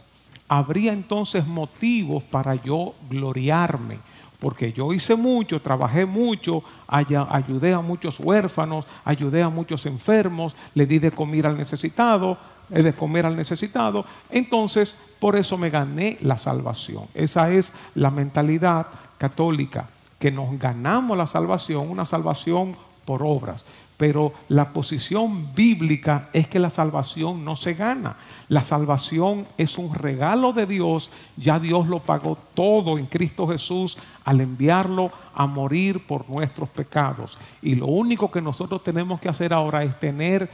habría 0.47 0.93
entonces 0.93 1.45
motivos 1.45 2.23
para 2.23 2.55
yo 2.55 2.95
gloriarme. 3.09 3.99
Porque 4.39 4.73
yo 4.73 4.93
hice 4.93 5.15
mucho, 5.15 5.61
trabajé 5.61 6.05
mucho, 6.05 6.63
ayudé 6.87 7.73
a 7.73 7.81
muchos 7.81 8.19
huérfanos, 8.19 8.85
ayudé 9.03 9.43
a 9.43 9.49
muchos 9.49 9.85
enfermos, 9.85 10.55
le 10.73 10.85
di 10.85 10.99
de 10.99 11.11
comer 11.11 11.47
al 11.47 11.57
necesitado, 11.57 12.37
de 12.69 12.93
comer 12.93 13.25
al 13.25 13.35
necesitado. 13.35 14.05
Entonces, 14.29 14.95
por 15.19 15.35
eso 15.35 15.57
me 15.57 15.69
gané 15.69 16.17
la 16.21 16.37
salvación. 16.37 17.05
Esa 17.13 17.51
es 17.51 17.73
la 17.95 18.11
mentalidad 18.11 18.87
católica, 19.17 19.87
que 20.19 20.31
nos 20.31 20.57
ganamos 20.59 21.17
la 21.17 21.27
salvación, 21.27 21.89
una 21.89 22.05
salvación 22.05 22.75
por 23.05 23.21
obras. 23.23 23.65
Pero 23.97 24.33
la 24.49 24.73
posición 24.73 25.53
bíblica 25.55 26.29
es 26.33 26.47
que 26.47 26.59
la 26.59 26.69
salvación 26.69 27.45
no 27.45 27.55
se 27.55 27.75
gana. 27.75 28.17
La 28.49 28.61
salvación 28.61 29.47
es 29.57 29.77
un 29.77 29.93
regalo 29.93 30.51
de 30.51 30.65
Dios. 30.65 31.09
Ya 31.37 31.59
Dios 31.59 31.87
lo 31.87 31.99
pagó 31.99 32.37
todo 32.53 32.97
en 32.97 33.05
Cristo 33.05 33.47
Jesús 33.47 33.97
al 34.25 34.41
enviarlo 34.41 35.11
a 35.33 35.47
morir 35.47 36.05
por 36.05 36.29
nuestros 36.29 36.67
pecados. 36.69 37.37
Y 37.61 37.75
lo 37.75 37.87
único 37.87 38.29
que 38.29 38.41
nosotros 38.41 38.83
tenemos 38.83 39.21
que 39.21 39.29
hacer 39.29 39.53
ahora 39.53 39.83
es 39.83 39.97
tener 39.97 40.49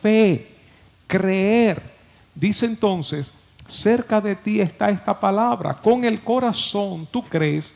fe, 0.00 0.54
creer. 1.08 1.82
Dice 2.36 2.66
entonces, 2.66 3.32
cerca 3.66 4.20
de 4.20 4.36
ti 4.36 4.60
está 4.60 4.90
esta 4.90 5.18
palabra. 5.18 5.74
Con 5.74 6.04
el 6.04 6.22
corazón 6.22 7.08
tú 7.10 7.24
crees 7.24 7.74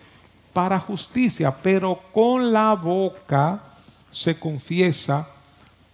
para 0.53 0.79
justicia, 0.79 1.53
pero 1.63 1.99
con 2.13 2.53
la 2.53 2.75
boca 2.75 3.70
se 4.11 4.39
confiesa 4.39 5.29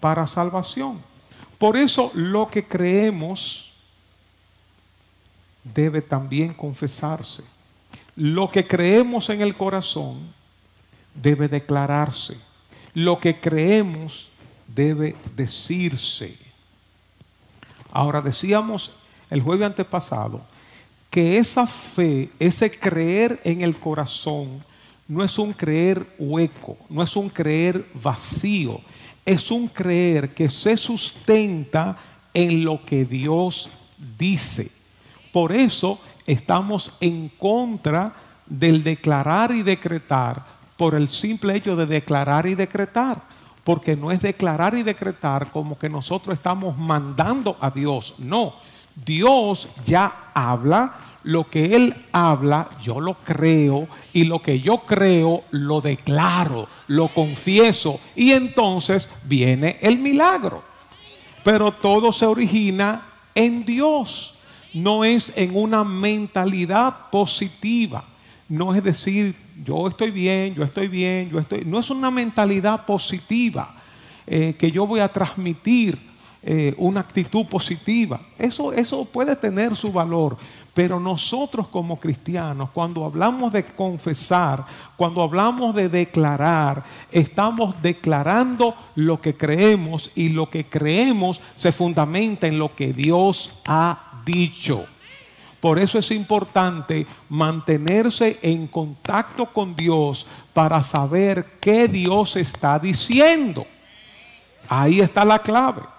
para 0.01 0.27
salvación. 0.27 1.01
Por 1.59 1.77
eso 1.77 2.11
lo 2.15 2.49
que 2.49 2.65
creemos 2.65 3.73
debe 5.63 6.03
también 6.03 6.53
confesarse. 6.53 7.43
Lo 8.15 8.51
que 8.51 8.67
creemos 8.67 9.29
en 9.31 9.41
el 9.41 9.55
corazón 9.55 10.33
debe 11.15 11.49
declararse. 11.49 12.37
Lo 12.95 13.19
que 13.19 13.39
creemos 13.39 14.31
debe 14.67 15.17
decirse. 15.35 16.37
Ahora 17.91 18.21
decíamos 18.21 18.93
el 19.31 19.43
jueves 19.43 19.67
antepasado 19.67 20.41
que 21.11 21.39
esa 21.39 21.67
fe, 21.67 22.31
ese 22.39 22.71
creer 22.71 23.41
en 23.45 23.63
el 23.63 23.77
corazón, 23.77 24.63
no 25.09 25.23
es 25.23 25.39
un 25.39 25.53
creer 25.53 26.15
hueco, 26.19 26.77
no 26.89 27.03
es 27.03 27.15
un 27.17 27.29
creer 27.29 27.87
vacío, 27.95 28.81
es 29.25 29.51
un 29.51 29.69
creer 29.69 30.35
que 30.35 30.49
se 30.51 30.77
sustenta 30.77 31.97
en 32.35 32.65
lo 32.65 32.85
que 32.85 33.05
Dios 33.05 33.71
dice. 34.19 34.71
Por 35.33 35.53
eso 35.53 36.01
estamos 36.27 36.93
en 37.01 37.29
contra 37.39 38.15
del 38.47 38.83
declarar 38.83 39.53
y 39.53 39.63
decretar 39.63 40.45
por 40.77 40.95
el 40.95 41.09
simple 41.09 41.57
hecho 41.57 41.77
de 41.77 41.87
declarar 41.87 42.47
y 42.47 42.55
decretar. 42.55 43.23
Porque 43.65 43.97
no 43.97 44.13
es 44.13 44.21
declarar 44.21 44.75
y 44.75 44.83
decretar 44.83 45.51
como 45.51 45.77
que 45.77 45.89
nosotros 45.89 46.35
estamos 46.35 46.77
mandando 46.77 47.57
a 47.61 47.71
Dios. 47.71 48.15
No, 48.19 48.55
Dios 48.95 49.69
ya 49.85 50.31
habla, 50.33 50.95
lo 51.27 51.51
que 51.51 51.75
Él 51.75 51.95
habla, 52.13 52.69
yo 52.81 53.01
lo 53.01 53.15
creo 53.15 53.89
y 54.13 54.25
lo 54.25 54.41
que 54.41 54.61
yo 54.61 54.79
creo, 54.79 55.43
lo 55.51 55.81
declaro, 55.81 56.69
lo 56.87 57.09
confieso 57.09 57.99
y 58.15 58.31
entonces 58.31 59.09
viene 59.25 59.77
el 59.83 59.99
milagro. 59.99 60.63
Pero 61.43 61.73
todo 61.73 62.13
se 62.13 62.27
origina 62.27 63.09
en 63.35 63.65
Dios, 63.65 64.37
no 64.73 65.05
es 65.05 65.33
en 65.35 65.57
una 65.57 65.83
mentalidad 65.83 67.11
positiva, 67.11 68.05
no 68.49 68.73
es 68.73 68.85
decir, 68.85 69.35
yo 69.65 69.89
estoy 69.89 70.13
bien, 70.13 70.55
yo 70.55 70.63
estoy 70.63 70.87
bien, 70.87 71.29
yo 71.29 71.41
estoy, 71.41 71.65
no 71.65 71.81
es 71.81 71.91
una 71.91 72.11
mentalidad 72.11 72.87
positiva 72.87 73.75
eh, 74.29 74.55
que 74.57 74.71
yo 74.71 74.87
voy 74.87 75.01
a 75.01 75.09
transmitir 75.09 75.99
eh, 76.49 76.75
una 76.79 77.01
actitud 77.01 77.45
positiva. 77.47 78.21
Eso, 78.39 78.73
eso 78.73 79.05
puede 79.05 79.35
tener 79.35 79.75
su 79.75 79.93
valor, 79.93 80.37
pero 80.77 81.01
nosotros 81.01 81.69
como 81.69 81.99
cristianos, 81.99 82.69
cuando 82.69 83.03
hablamos 83.07 83.51
de 83.51 83.65
confesar, 83.65 84.63
cuando 84.95 85.23
hablamos 85.23 85.75
de 85.75 85.89
declarar, 85.89 86.85
estamos 87.11 87.75
declarando 87.81 88.75
lo 88.95 89.19
que 89.19 89.35
creemos 89.35 90.11
y 90.15 90.29
lo 90.29 90.51
que 90.51 90.67
creemos 90.67 91.41
se 91.55 91.73
fundamenta 91.73 92.47
en 92.47 92.59
lo 92.59 92.75
que 92.75 92.93
Dios 92.93 93.59
ha 93.67 94.21
dicho. 94.27 94.85
Por 95.61 95.79
eso 95.79 95.99
es 95.99 96.11
importante 96.11 97.07
mantenerse 97.31 98.39
en 98.43 98.67
contacto 98.67 99.47
con 99.47 99.75
Dios 99.75 100.27
para 100.53 100.83
saber 100.83 101.53
qué 101.59 101.89
Dios 101.89 102.37
está 102.37 102.79
diciendo. 102.79 103.67
Ahí 104.69 105.01
está 105.01 105.25
la 105.25 105.39
clave 105.39 105.96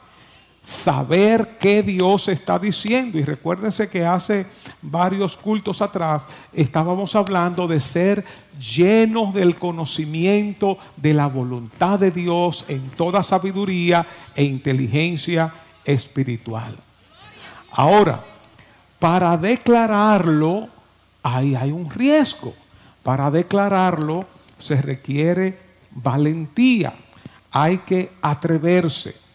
saber 0.67 1.57
qué 1.57 1.81
Dios 1.81 2.27
está 2.27 2.59
diciendo. 2.59 3.17
Y 3.17 3.23
recuérdense 3.23 3.87
que 3.87 4.05
hace 4.05 4.45
varios 4.81 5.37
cultos 5.37 5.81
atrás 5.81 6.27
estábamos 6.51 7.15
hablando 7.15 7.69
de 7.69 7.79
ser 7.79 8.25
llenos 8.59 9.33
del 9.33 9.55
conocimiento 9.55 10.77
de 10.97 11.13
la 11.13 11.27
voluntad 11.27 11.97
de 11.99 12.11
Dios 12.11 12.65
en 12.67 12.89
toda 12.89 13.23
sabiduría 13.23 14.05
e 14.35 14.43
inteligencia 14.43 15.53
espiritual. 15.85 16.75
Ahora, 17.71 18.21
para 18.99 19.37
declararlo, 19.37 20.67
ahí 21.23 21.55
hay 21.55 21.71
un 21.71 21.89
riesgo. 21.89 22.53
Para 23.03 23.31
declararlo 23.31 24.25
se 24.59 24.81
requiere 24.81 25.57
valentía. 25.91 26.93
Hay 27.51 27.77
que 27.77 28.11
atreverse. 28.21 29.26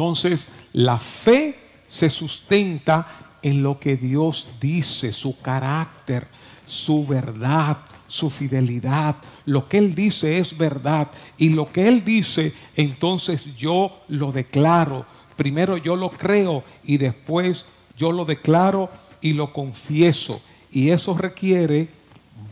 Entonces, 0.00 0.48
la 0.72 0.98
fe 0.98 1.58
se 1.86 2.08
sustenta 2.08 3.36
en 3.42 3.62
lo 3.62 3.78
que 3.78 3.98
Dios 3.98 4.48
dice, 4.58 5.12
su 5.12 5.38
carácter, 5.42 6.26
su 6.64 7.06
verdad, 7.06 7.76
su 8.06 8.30
fidelidad. 8.30 9.16
Lo 9.44 9.68
que 9.68 9.76
Él 9.76 9.94
dice 9.94 10.38
es 10.38 10.56
verdad. 10.56 11.08
Y 11.36 11.50
lo 11.50 11.70
que 11.70 11.86
Él 11.86 12.02
dice, 12.02 12.54
entonces 12.76 13.54
yo 13.58 14.00
lo 14.08 14.32
declaro. 14.32 15.04
Primero 15.36 15.76
yo 15.76 15.96
lo 15.96 16.08
creo 16.08 16.64
y 16.82 16.96
después 16.96 17.66
yo 17.94 18.10
lo 18.10 18.24
declaro 18.24 18.88
y 19.20 19.34
lo 19.34 19.52
confieso. 19.52 20.40
Y 20.72 20.88
eso 20.88 21.12
requiere 21.12 21.90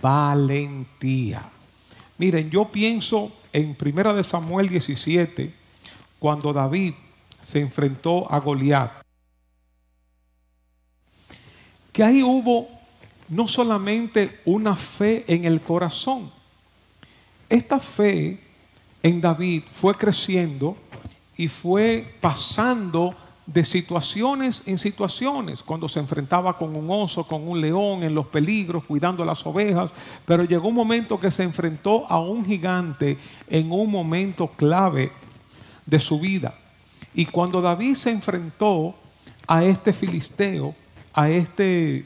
valentía. 0.03 1.49
Miren, 2.19 2.51
yo 2.51 2.67
pienso 2.67 3.33
en 3.55 3.75
Primera 3.75 4.13
de 4.13 4.23
Samuel 4.23 4.69
17, 4.69 5.55
cuando 6.19 6.53
David 6.53 6.93
se 7.49 7.61
enfrentó 7.61 8.31
a 8.31 8.41
Goliat. 8.41 8.93
Que 11.91 12.05
ahí 12.05 12.23
hubo 12.23 12.69
no 13.31 13.49
solamente 13.49 14.41
una 14.45 14.77
fe 14.77 15.25
en 15.27 15.47
el 15.47 15.63
corazón, 15.63 16.31
esta 17.49 17.81
fe 17.81 18.39
en 19.03 19.23
David 19.23 19.63
fue 19.71 19.95
creciendo 19.95 20.77
y 21.39 21.49
fue 21.49 22.17
pasando 22.21 23.15
de 23.47 23.65
situaciones 23.65 24.65
en 24.67 24.77
situaciones, 24.77 25.63
cuando 25.63 25.89
se 25.89 26.01
enfrentaba 26.01 26.59
con 26.59 26.77
un 26.77 26.91
oso, 26.91 27.25
con 27.27 27.49
un 27.49 27.63
león, 27.63 28.03
en 28.03 28.15
los 28.15 28.27
peligros, 28.27 28.85
cuidando 28.85 29.25
las 29.25 29.47
ovejas, 29.47 29.91
pero 30.27 30.45
llegó 30.45 30.69
un 30.69 30.75
momento 30.75 31.19
que 31.19 31.31
se 31.31 31.45
enfrentó 31.45 32.07
a 32.11 32.21
un 32.21 32.45
gigante 32.45 33.17
en 33.49 33.73
un 33.73 33.91
momento 33.91 34.49
clave 34.49 35.11
de 35.87 35.99
su 35.99 36.21
vida. 36.21 36.53
Y 37.15 37.27
cuando 37.27 37.61
David 37.61 37.97
se 37.97 38.11
enfrentó 38.11 38.95
a 39.47 39.65
este 39.65 39.93
filisteo, 39.93 40.75
a 41.13 41.29
este 41.29 42.05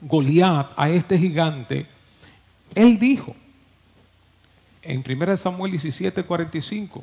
Goliat, 0.00 0.72
a 0.76 0.88
este 0.88 1.18
gigante, 1.18 1.86
él 2.74 2.98
dijo 2.98 3.34
en 4.82 5.04
1 5.06 5.36
Samuel 5.36 5.72
17, 5.72 6.24
45, 6.24 7.02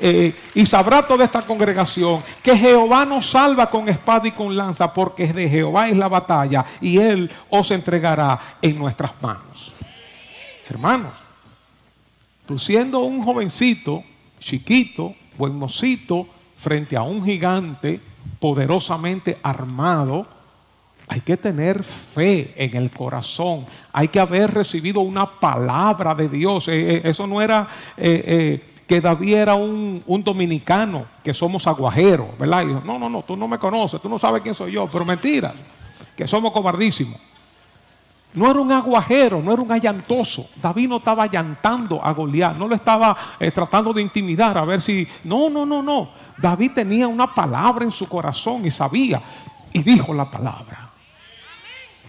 eh, 0.00 0.34
y 0.54 0.66
sabrá 0.66 1.06
toda 1.06 1.24
esta 1.24 1.42
congregación 1.42 2.20
que 2.42 2.56
Jehová 2.56 3.04
nos 3.04 3.30
salva 3.30 3.68
con 3.68 3.88
espada 3.88 4.26
y 4.28 4.32
con 4.32 4.56
lanza, 4.56 4.92
porque 4.92 5.32
de 5.32 5.48
Jehová 5.48 5.88
es 5.88 5.96
la 5.96 6.08
batalla 6.08 6.64
y 6.80 6.98
Él 6.98 7.30
os 7.50 7.70
entregará 7.70 8.38
en 8.62 8.78
nuestras 8.78 9.12
manos. 9.22 9.74
Hermanos, 10.68 11.12
tú 12.46 12.58
siendo 12.58 13.00
un 13.00 13.22
jovencito, 13.22 14.02
chiquito, 14.38 15.14
buen 15.36 15.56
mocito, 15.56 16.26
frente 16.56 16.96
a 16.96 17.02
un 17.02 17.24
gigante 17.24 18.00
poderosamente 18.38 19.38
armado, 19.42 20.26
hay 21.08 21.22
que 21.22 21.36
tener 21.36 21.82
fe 21.82 22.54
en 22.56 22.76
el 22.76 22.92
corazón. 22.92 23.66
Hay 23.92 24.06
que 24.08 24.20
haber 24.20 24.54
recibido 24.54 25.00
una 25.00 25.40
palabra 25.40 26.14
de 26.14 26.28
Dios. 26.28 26.68
Eh, 26.68 26.94
eh, 26.94 27.00
eso 27.02 27.26
no 27.26 27.42
era 27.42 27.68
que 28.90 29.00
David 29.00 29.34
era 29.34 29.54
un, 29.54 30.02
dominicano, 30.24 31.06
que 31.22 31.32
somos 31.32 31.64
aguajeros, 31.68 32.26
¿verdad? 32.36 32.64
Y 32.64 32.66
dijo, 32.66 32.82
no, 32.84 32.98
no, 32.98 33.08
no, 33.08 33.22
tú 33.22 33.36
no 33.36 33.46
me 33.46 33.56
conoces, 33.56 34.02
tú 34.02 34.08
no 34.08 34.18
sabes 34.18 34.42
quién 34.42 34.52
soy 34.52 34.72
yo, 34.72 34.88
pero 34.88 35.04
mentiras, 35.04 35.54
que 36.16 36.26
somos 36.26 36.52
cobardísimos. 36.52 37.16
No 38.34 38.50
era 38.50 38.58
un 38.58 38.72
aguajero, 38.72 39.40
no 39.40 39.52
era 39.52 39.62
un 39.62 39.70
allantoso. 39.70 40.44
David 40.60 40.88
no 40.88 40.96
estaba 40.96 41.22
allantando 41.22 42.04
a 42.04 42.12
Goliat, 42.12 42.56
no 42.56 42.66
lo 42.66 42.74
estaba 42.74 43.16
eh, 43.38 43.52
tratando 43.52 43.92
de 43.92 44.02
intimidar 44.02 44.58
a 44.58 44.64
ver 44.64 44.80
si. 44.80 45.06
No, 45.22 45.48
no, 45.48 45.64
no, 45.64 45.84
no. 45.84 46.08
David 46.36 46.72
tenía 46.74 47.06
una 47.06 47.32
palabra 47.32 47.84
en 47.84 47.92
su 47.92 48.08
corazón 48.08 48.66
y 48.66 48.72
sabía 48.72 49.22
y 49.72 49.84
dijo 49.84 50.12
la 50.12 50.28
palabra. 50.28 50.90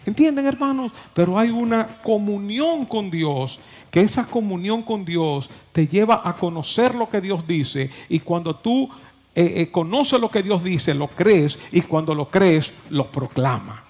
¿Entienden, 0.04 0.48
hermanos? 0.48 0.92
Pero 1.14 1.38
hay 1.38 1.52
una 1.52 1.86
comunión 2.02 2.86
con 2.86 3.12
Dios, 3.12 3.60
que 3.92 4.02
esa 4.02 4.26
comunión 4.26 4.82
con 4.82 5.04
Dios 5.04 5.50
te 5.74 5.86
lleva 5.86 6.22
a 6.24 6.34
conocer 6.34 6.96
lo 6.96 7.10
que 7.10 7.22
Dios 7.22 7.46
dice 7.46 7.90
y 8.08 8.20
cuando 8.20 8.56
tú 8.56 8.90
eh, 9.36 9.54
eh, 9.58 9.72
conoces 9.72 10.20
lo 10.20 10.32
que 10.32 10.42
Dios 10.42 10.64
dice, 10.64 10.94
lo 10.94 11.08
crees 11.08 11.60
y 11.72 11.82
cuando 11.82 12.16
lo 12.16 12.30
crees, 12.30 12.72
lo 12.90 13.12
proclama. 13.12 13.84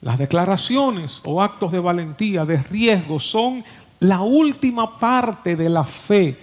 Las 0.00 0.18
declaraciones 0.18 1.20
o 1.24 1.40
actos 1.40 1.70
de 1.70 1.78
valentía, 1.78 2.44
de 2.44 2.60
riesgo, 2.60 3.20
son 3.20 3.64
la 4.00 4.20
última 4.22 4.98
parte 4.98 5.54
de 5.54 5.68
la 5.68 5.84
fe 5.84 6.36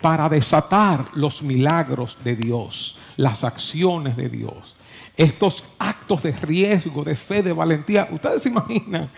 para 0.00 0.30
desatar 0.30 1.04
los 1.14 1.42
milagros 1.42 2.18
de 2.24 2.36
Dios, 2.36 2.96
las 3.16 3.44
acciones 3.44 4.16
de 4.16 4.30
Dios 4.30 4.76
estos 5.16 5.64
actos 5.78 6.22
de 6.22 6.32
riesgo, 6.32 7.04
de 7.04 7.14
fe, 7.14 7.42
de 7.42 7.52
valentía. 7.52 8.08
Ustedes 8.10 8.42
se 8.42 8.48
imaginan, 8.48 9.10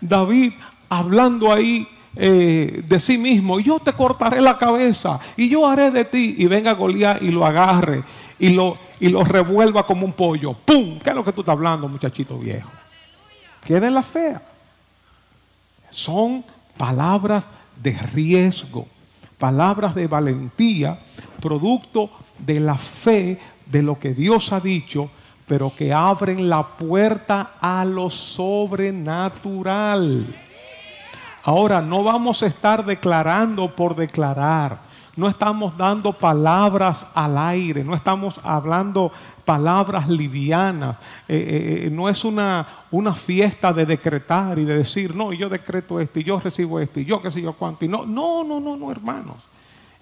David 0.00 0.52
hablando 0.92 1.50
ahí 1.50 1.88
eh, 2.14 2.82
de 2.86 3.00
sí 3.00 3.16
mismo, 3.16 3.58
yo 3.58 3.78
te 3.78 3.94
cortaré 3.94 4.42
la 4.42 4.58
cabeza 4.58 5.18
y 5.38 5.48
yo 5.48 5.66
haré 5.66 5.90
de 5.90 6.04
ti, 6.04 6.34
y 6.36 6.46
venga 6.46 6.74
Goliat 6.74 7.22
y 7.22 7.30
lo 7.30 7.46
agarre 7.46 8.04
y 8.38 8.50
lo, 8.50 8.76
y 9.00 9.08
lo 9.08 9.24
revuelva 9.24 9.86
como 9.86 10.04
un 10.04 10.12
pollo. 10.12 10.52
¡Pum! 10.52 10.98
¿Qué 10.98 11.10
es 11.10 11.16
lo 11.16 11.24
que 11.24 11.32
tú 11.32 11.40
estás 11.40 11.54
hablando, 11.54 11.88
muchachito 11.88 12.38
viejo? 12.38 12.70
Queda 13.64 13.86
en 13.86 13.94
la 13.94 14.02
fe. 14.02 14.36
Son 15.88 16.44
palabras 16.76 17.46
de 17.82 17.92
riesgo, 17.92 18.86
palabras 19.38 19.94
de 19.94 20.08
valentía, 20.08 20.98
producto 21.40 22.10
de 22.38 22.60
la 22.60 22.76
fe 22.76 23.40
de 23.64 23.82
lo 23.82 23.98
que 23.98 24.12
Dios 24.12 24.52
ha 24.52 24.60
dicho 24.60 25.08
pero 25.46 25.74
que 25.74 25.92
abren 25.92 26.48
la 26.48 26.66
puerta 26.66 27.54
a 27.60 27.84
lo 27.84 28.08
sobrenatural. 28.08 30.24
Ahora, 31.44 31.80
no 31.80 32.04
vamos 32.04 32.42
a 32.42 32.46
estar 32.46 32.84
declarando 32.84 33.74
por 33.74 33.96
declarar. 33.96 34.92
No 35.14 35.28
estamos 35.28 35.76
dando 35.76 36.14
palabras 36.14 37.06
al 37.12 37.36
aire, 37.36 37.84
no 37.84 37.94
estamos 37.94 38.40
hablando 38.42 39.12
palabras 39.44 40.08
livianas. 40.08 40.96
Eh, 41.28 41.36
eh, 41.36 41.86
eh, 41.86 41.90
no 41.90 42.08
es 42.08 42.24
una, 42.24 42.66
una 42.90 43.14
fiesta 43.14 43.74
de 43.74 43.84
decretar 43.84 44.58
y 44.58 44.64
de 44.64 44.78
decir, 44.78 45.14
no, 45.14 45.34
yo 45.34 45.50
decreto 45.50 46.00
esto 46.00 46.18
y 46.18 46.24
yo 46.24 46.40
recibo 46.40 46.80
esto 46.80 47.00
y 47.00 47.04
yo 47.04 47.20
qué 47.20 47.30
sé 47.30 47.42
yo 47.42 47.52
cuánto. 47.52 47.84
Y 47.84 47.88
no, 47.88 48.06
no, 48.06 48.42
no, 48.42 48.58
no, 48.58 48.74
no, 48.74 48.90
hermanos. 48.90 49.36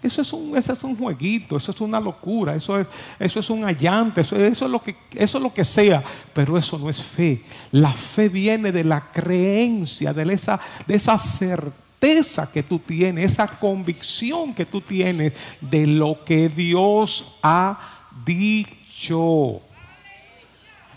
Eso 0.02 0.22
es, 0.22 0.32
un, 0.32 0.56
es 0.56 0.82
un 0.82 0.96
jueguito, 0.96 1.58
eso 1.58 1.72
es 1.72 1.80
una 1.82 2.00
locura, 2.00 2.54
eso 2.54 2.78
es, 2.78 2.86
eso 3.18 3.40
es 3.40 3.50
un 3.50 3.64
allante, 3.64 4.22
eso, 4.22 4.36
es 4.36 4.60
lo 4.62 4.80
que, 4.80 4.96
eso 5.14 5.36
es 5.36 5.42
lo 5.42 5.52
que 5.52 5.64
sea, 5.64 6.02
pero 6.32 6.56
eso 6.56 6.78
no 6.78 6.88
es 6.88 7.02
fe. 7.02 7.42
La 7.70 7.92
fe 7.92 8.30
viene 8.30 8.72
de 8.72 8.82
la 8.82 9.12
creencia, 9.12 10.14
de 10.14 10.32
esa, 10.32 10.58
de 10.86 10.94
esa 10.94 11.18
certeza 11.18 12.50
que 12.50 12.62
tú 12.62 12.78
tienes, 12.78 13.32
esa 13.32 13.46
convicción 13.46 14.54
que 14.54 14.64
tú 14.64 14.80
tienes 14.80 15.34
de 15.60 15.86
lo 15.86 16.24
que 16.24 16.48
Dios 16.48 17.36
ha 17.42 17.78
dicho. 18.24 19.60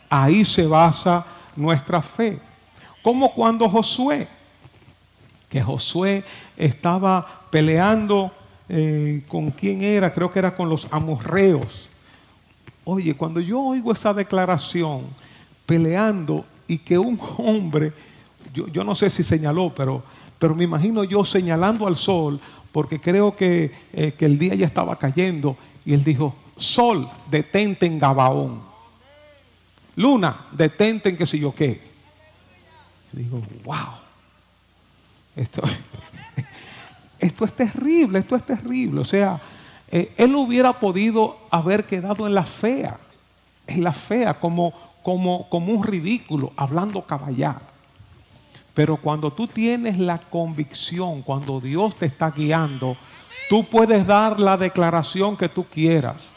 Ahí 0.09 0.45
se 0.45 0.65
basa 0.65 1.25
nuestra 1.57 2.01
fe. 2.01 2.39
Como 3.01 3.33
cuando 3.33 3.67
Josué, 3.67 4.29
que 5.49 5.61
Josué 5.61 6.23
estaba 6.55 7.43
peleando 7.49 8.31
eh, 8.75 9.21
con 9.27 9.51
quién 9.51 9.83
era, 9.83 10.11
creo 10.11 10.31
que 10.31 10.39
era 10.39 10.55
con 10.55 10.67
los 10.67 10.87
amorreos. 10.89 11.87
Oye, 12.83 13.13
cuando 13.13 13.39
yo 13.39 13.61
oigo 13.61 13.91
esa 13.91 14.15
declaración 14.15 15.03
peleando 15.67 16.43
y 16.67 16.79
que 16.79 16.97
un 16.97 17.19
hombre, 17.37 17.93
yo, 18.51 18.83
no 18.83 18.95
sé 18.95 19.11
si 19.11 19.21
señaló, 19.21 19.71
pero, 19.75 20.01
pero 20.39 20.55
me 20.55 20.63
imagino 20.63 21.03
yo 21.03 21.23
señalando 21.23 21.85
al 21.85 21.95
sol, 21.95 22.39
porque 22.71 22.99
creo 22.99 23.35
que, 23.35 23.71
eh, 23.93 24.15
que 24.17 24.25
el 24.25 24.39
día 24.39 24.55
ya 24.55 24.65
estaba 24.65 24.97
cayendo, 24.97 25.55
y 25.85 25.93
él 25.93 26.03
dijo, 26.03 26.33
sol, 26.57 27.07
detente 27.29 27.85
en 27.85 27.99
Gabaón. 27.99 28.59
Luna, 29.97 30.47
detente 30.51 31.09
en 31.09 31.17
qué 31.17 31.27
sé 31.27 31.37
yo 31.37 31.53
qué. 31.53 31.79
digo, 33.11 33.39
wow. 33.63 34.01
Esto, 35.35 35.61
esto 37.23 37.45
es 37.45 37.53
terrible, 37.53 38.19
esto 38.19 38.35
es 38.35 38.43
terrible. 38.43 39.01
O 39.01 39.05
sea, 39.05 39.39
eh, 39.89 40.13
él 40.17 40.35
hubiera 40.35 40.73
podido 40.73 41.37
haber 41.49 41.85
quedado 41.85 42.27
en 42.27 42.35
la 42.35 42.43
fea, 42.43 42.97
en 43.65 43.83
la 43.83 43.93
fea, 43.93 44.33
como, 44.33 44.73
como, 45.01 45.47
como 45.49 45.71
un 45.73 45.83
ridículo, 45.83 46.51
hablando 46.55 47.01
caballar. 47.01 47.61
Pero 48.73 48.97
cuando 48.97 49.31
tú 49.31 49.47
tienes 49.47 49.97
la 49.97 50.17
convicción, 50.17 51.21
cuando 51.21 51.61
Dios 51.61 51.95
te 51.95 52.07
está 52.07 52.31
guiando, 52.31 52.97
tú 53.49 53.63
puedes 53.63 54.05
dar 54.05 54.39
la 54.39 54.57
declaración 54.57 55.37
que 55.37 55.47
tú 55.47 55.63
quieras. 55.63 56.33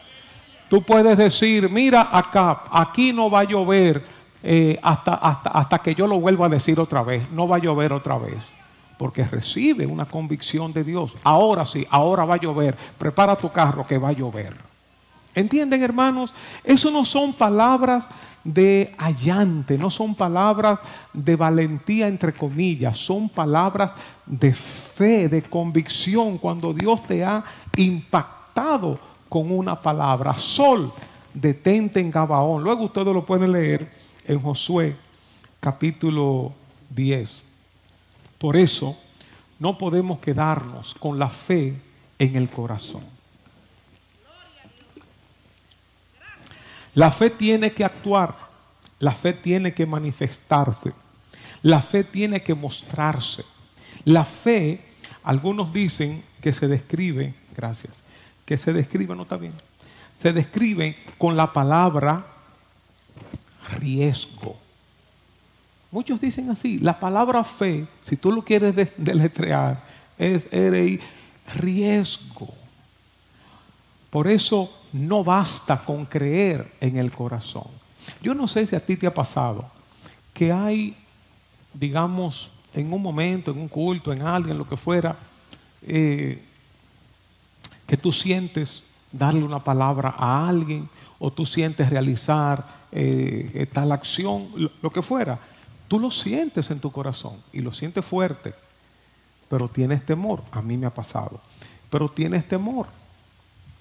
Tú 0.68 0.82
puedes 0.82 1.16
decir, 1.16 1.68
mira 1.70 2.08
acá, 2.12 2.64
aquí 2.70 3.12
no 3.12 3.30
va 3.30 3.40
a 3.40 3.44
llover 3.44 4.04
eh, 4.42 4.78
hasta, 4.82 5.14
hasta, 5.14 5.50
hasta 5.50 5.78
que 5.78 5.94
yo 5.94 6.06
lo 6.06 6.20
vuelva 6.20 6.46
a 6.46 6.50
decir 6.50 6.78
otra 6.78 7.02
vez. 7.02 7.28
No 7.30 7.48
va 7.48 7.56
a 7.56 7.60
llover 7.60 7.92
otra 7.92 8.18
vez 8.18 8.55
porque 8.98 9.24
recibe 9.24 9.86
una 9.86 10.06
convicción 10.06 10.72
de 10.72 10.84
Dios. 10.84 11.14
Ahora 11.22 11.64
sí, 11.64 11.86
ahora 11.90 12.24
va 12.24 12.34
a 12.34 12.40
llover. 12.40 12.76
Prepara 12.98 13.36
tu 13.36 13.50
carro 13.50 13.86
que 13.86 13.98
va 13.98 14.08
a 14.08 14.12
llover. 14.12 14.54
¿Entienden, 15.34 15.82
hermanos? 15.82 16.32
Eso 16.64 16.90
no 16.90 17.04
son 17.04 17.34
palabras 17.34 18.06
de 18.42 18.94
allante, 18.96 19.76
no 19.76 19.90
son 19.90 20.14
palabras 20.14 20.78
de 21.12 21.36
valentía, 21.36 22.08
entre 22.08 22.32
comillas, 22.32 22.96
son 22.96 23.28
palabras 23.28 23.92
de 24.24 24.54
fe, 24.54 25.28
de 25.28 25.42
convicción, 25.42 26.38
cuando 26.38 26.72
Dios 26.72 27.02
te 27.06 27.22
ha 27.22 27.44
impactado 27.76 28.98
con 29.28 29.50
una 29.50 29.80
palabra. 29.80 30.38
Sol, 30.38 30.90
detente 31.34 32.00
en 32.00 32.10
Gabaón. 32.10 32.62
Luego 32.62 32.84
ustedes 32.84 33.12
lo 33.12 33.26
pueden 33.26 33.52
leer 33.52 33.90
en 34.24 34.40
Josué 34.40 34.96
capítulo 35.60 36.52
10. 36.90 37.45
Por 38.38 38.56
eso 38.56 38.96
no 39.58 39.78
podemos 39.78 40.18
quedarnos 40.18 40.94
con 40.94 41.18
la 41.18 41.28
fe 41.28 41.74
en 42.18 42.36
el 42.36 42.48
corazón. 42.48 43.02
La 46.94 47.10
fe 47.10 47.28
tiene 47.28 47.72
que 47.72 47.84
actuar, 47.84 48.34
la 49.00 49.12
fe 49.12 49.34
tiene 49.34 49.74
que 49.74 49.84
manifestarse, 49.84 50.92
la 51.62 51.82
fe 51.82 52.04
tiene 52.04 52.42
que 52.42 52.54
mostrarse. 52.54 53.44
La 54.04 54.24
fe, 54.24 54.80
algunos 55.22 55.72
dicen 55.72 56.22
que 56.40 56.54
se 56.54 56.68
describe, 56.68 57.34
gracias, 57.54 58.02
que 58.46 58.56
se 58.56 58.72
describe, 58.72 59.14
no 59.14 59.24
está 59.24 59.36
bien, 59.36 59.52
se 60.18 60.32
describe 60.32 60.96
con 61.18 61.36
la 61.36 61.52
palabra 61.52 62.26
riesgo. 63.78 64.56
Muchos 65.96 66.20
dicen 66.20 66.50
así, 66.50 66.78
la 66.78 67.00
palabra 67.00 67.42
fe, 67.42 67.86
si 68.02 68.18
tú 68.18 68.30
lo 68.30 68.44
quieres 68.44 68.74
deletrear, 68.98 69.82
es 70.18 70.46
riesgo. 71.54 72.48
Por 74.10 74.28
eso 74.28 74.70
no 74.92 75.24
basta 75.24 75.82
con 75.82 76.04
creer 76.04 76.70
en 76.82 76.98
el 76.98 77.10
corazón. 77.10 77.68
Yo 78.20 78.34
no 78.34 78.46
sé 78.46 78.66
si 78.66 78.76
a 78.76 78.84
ti 78.84 78.98
te 78.98 79.06
ha 79.06 79.14
pasado 79.14 79.64
que 80.34 80.52
hay, 80.52 80.94
digamos, 81.72 82.50
en 82.74 82.92
un 82.92 83.00
momento, 83.00 83.50
en 83.50 83.58
un 83.58 83.68
culto, 83.68 84.12
en 84.12 84.20
alguien, 84.20 84.58
lo 84.58 84.68
que 84.68 84.76
fuera, 84.76 85.16
eh, 85.80 86.42
que 87.86 87.96
tú 87.96 88.12
sientes 88.12 88.84
darle 89.10 89.42
una 89.42 89.64
palabra 89.64 90.14
a 90.14 90.46
alguien 90.46 90.90
o 91.18 91.32
tú 91.32 91.46
sientes 91.46 91.88
realizar 91.88 92.62
eh, 92.92 93.66
tal 93.72 93.92
acción, 93.92 94.48
lo 94.82 94.90
que 94.90 95.00
fuera. 95.00 95.55
Tú 95.88 96.00
lo 96.00 96.10
sientes 96.10 96.70
en 96.70 96.80
tu 96.80 96.90
corazón 96.90 97.42
y 97.52 97.60
lo 97.60 97.72
sientes 97.72 98.04
fuerte, 98.04 98.52
pero 99.48 99.68
tienes 99.68 100.04
temor. 100.04 100.42
A 100.50 100.60
mí 100.60 100.76
me 100.76 100.86
ha 100.86 100.94
pasado. 100.94 101.40
Pero 101.90 102.08
tienes 102.08 102.46
temor. 102.48 102.86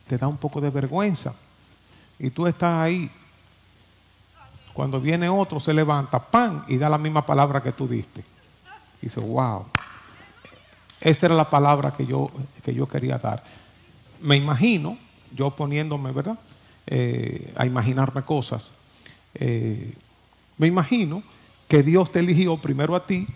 Te 0.07 0.17
da 0.17 0.27
un 0.27 0.37
poco 0.37 0.61
de 0.61 0.69
vergüenza. 0.69 1.33
Y 2.19 2.29
tú 2.29 2.45
estás 2.45 2.79
ahí. 2.79 3.09
Cuando 4.73 4.99
viene 4.99 5.29
otro, 5.29 5.59
se 5.59 5.73
levanta, 5.73 6.19
¡pam! 6.19 6.65
y 6.67 6.77
da 6.77 6.89
la 6.89 6.97
misma 6.97 7.25
palabra 7.25 7.63
que 7.63 7.71
tú 7.71 7.87
diste. 7.87 8.21
Y 9.01 9.05
dice, 9.05 9.19
wow. 9.19 9.65
Esa 11.01 11.25
era 11.25 11.35
la 11.35 11.49
palabra 11.49 11.91
que 11.91 12.05
yo, 12.05 12.29
que 12.63 12.73
yo 12.73 12.87
quería 12.87 13.17
dar. 13.17 13.43
Me 14.21 14.35
imagino, 14.35 14.97
yo 15.31 15.51
poniéndome, 15.51 16.11
¿verdad? 16.11 16.37
Eh, 16.87 17.53
a 17.55 17.65
imaginarme 17.65 18.23
cosas. 18.23 18.71
Eh, 19.33 19.93
me 20.57 20.67
imagino 20.67 21.23
que 21.67 21.83
Dios 21.83 22.11
te 22.11 22.19
eligió 22.19 22.57
primero 22.57 22.95
a 22.95 23.05
ti 23.05 23.27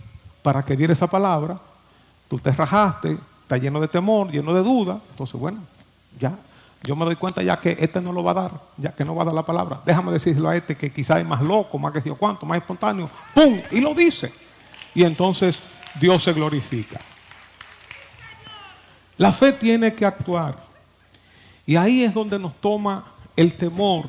para 0.42 0.64
que 0.64 0.76
diera 0.76 0.94
esa 0.94 1.08
palabra, 1.08 1.60
tú 2.28 2.40
te 2.40 2.52
rajaste, 2.52 3.18
está 3.42 3.58
lleno 3.58 3.80
de 3.80 3.88
temor, 3.88 4.32
lleno 4.32 4.54
de 4.54 4.64
duda, 4.64 5.00
entonces 5.12 5.40
bueno, 5.40 5.60
ya, 6.20 6.38
yo 6.84 6.96
me 6.96 7.06
doy 7.06 7.16
cuenta 7.16 7.42
ya 7.42 7.60
que 7.60 7.76
este 7.80 8.00
no 8.00 8.14
lo 8.14 8.24
va 8.24 8.32
a 8.32 8.36
dar, 8.36 8.52
ya 8.78 8.92
que 8.94 9.04
no 9.04 9.16
va 9.16 9.24
a 9.24 9.26
dar 9.26 9.34
la 9.34 9.46
palabra, 9.46 9.82
déjame 9.86 10.12
decirlo 10.12 10.50
a 10.50 10.56
este 10.56 10.76
que 10.76 10.92
quizás 10.92 11.20
es 11.20 11.26
más 11.26 11.42
loco, 11.42 11.78
más 11.78 11.92
que 11.92 12.02
yo 12.02 12.16
cuánto, 12.16 12.46
más 12.46 12.58
espontáneo, 12.58 13.10
¡pum! 13.34 13.60
Y 13.72 13.82
lo 13.82 13.94
dice. 13.94 14.32
Y 14.96 15.04
entonces 15.04 15.62
Dios 16.00 16.24
se 16.24 16.34
glorifica. 16.34 17.00
La 19.18 19.32
fe 19.32 19.52
tiene 19.52 19.94
que 19.94 20.06
actuar. 20.06 20.58
Y 21.66 21.76
ahí 21.76 22.04
es 22.04 22.14
donde 22.14 22.40
nos 22.40 22.56
toma 22.56 23.06
el 23.36 23.54
temor 23.56 24.06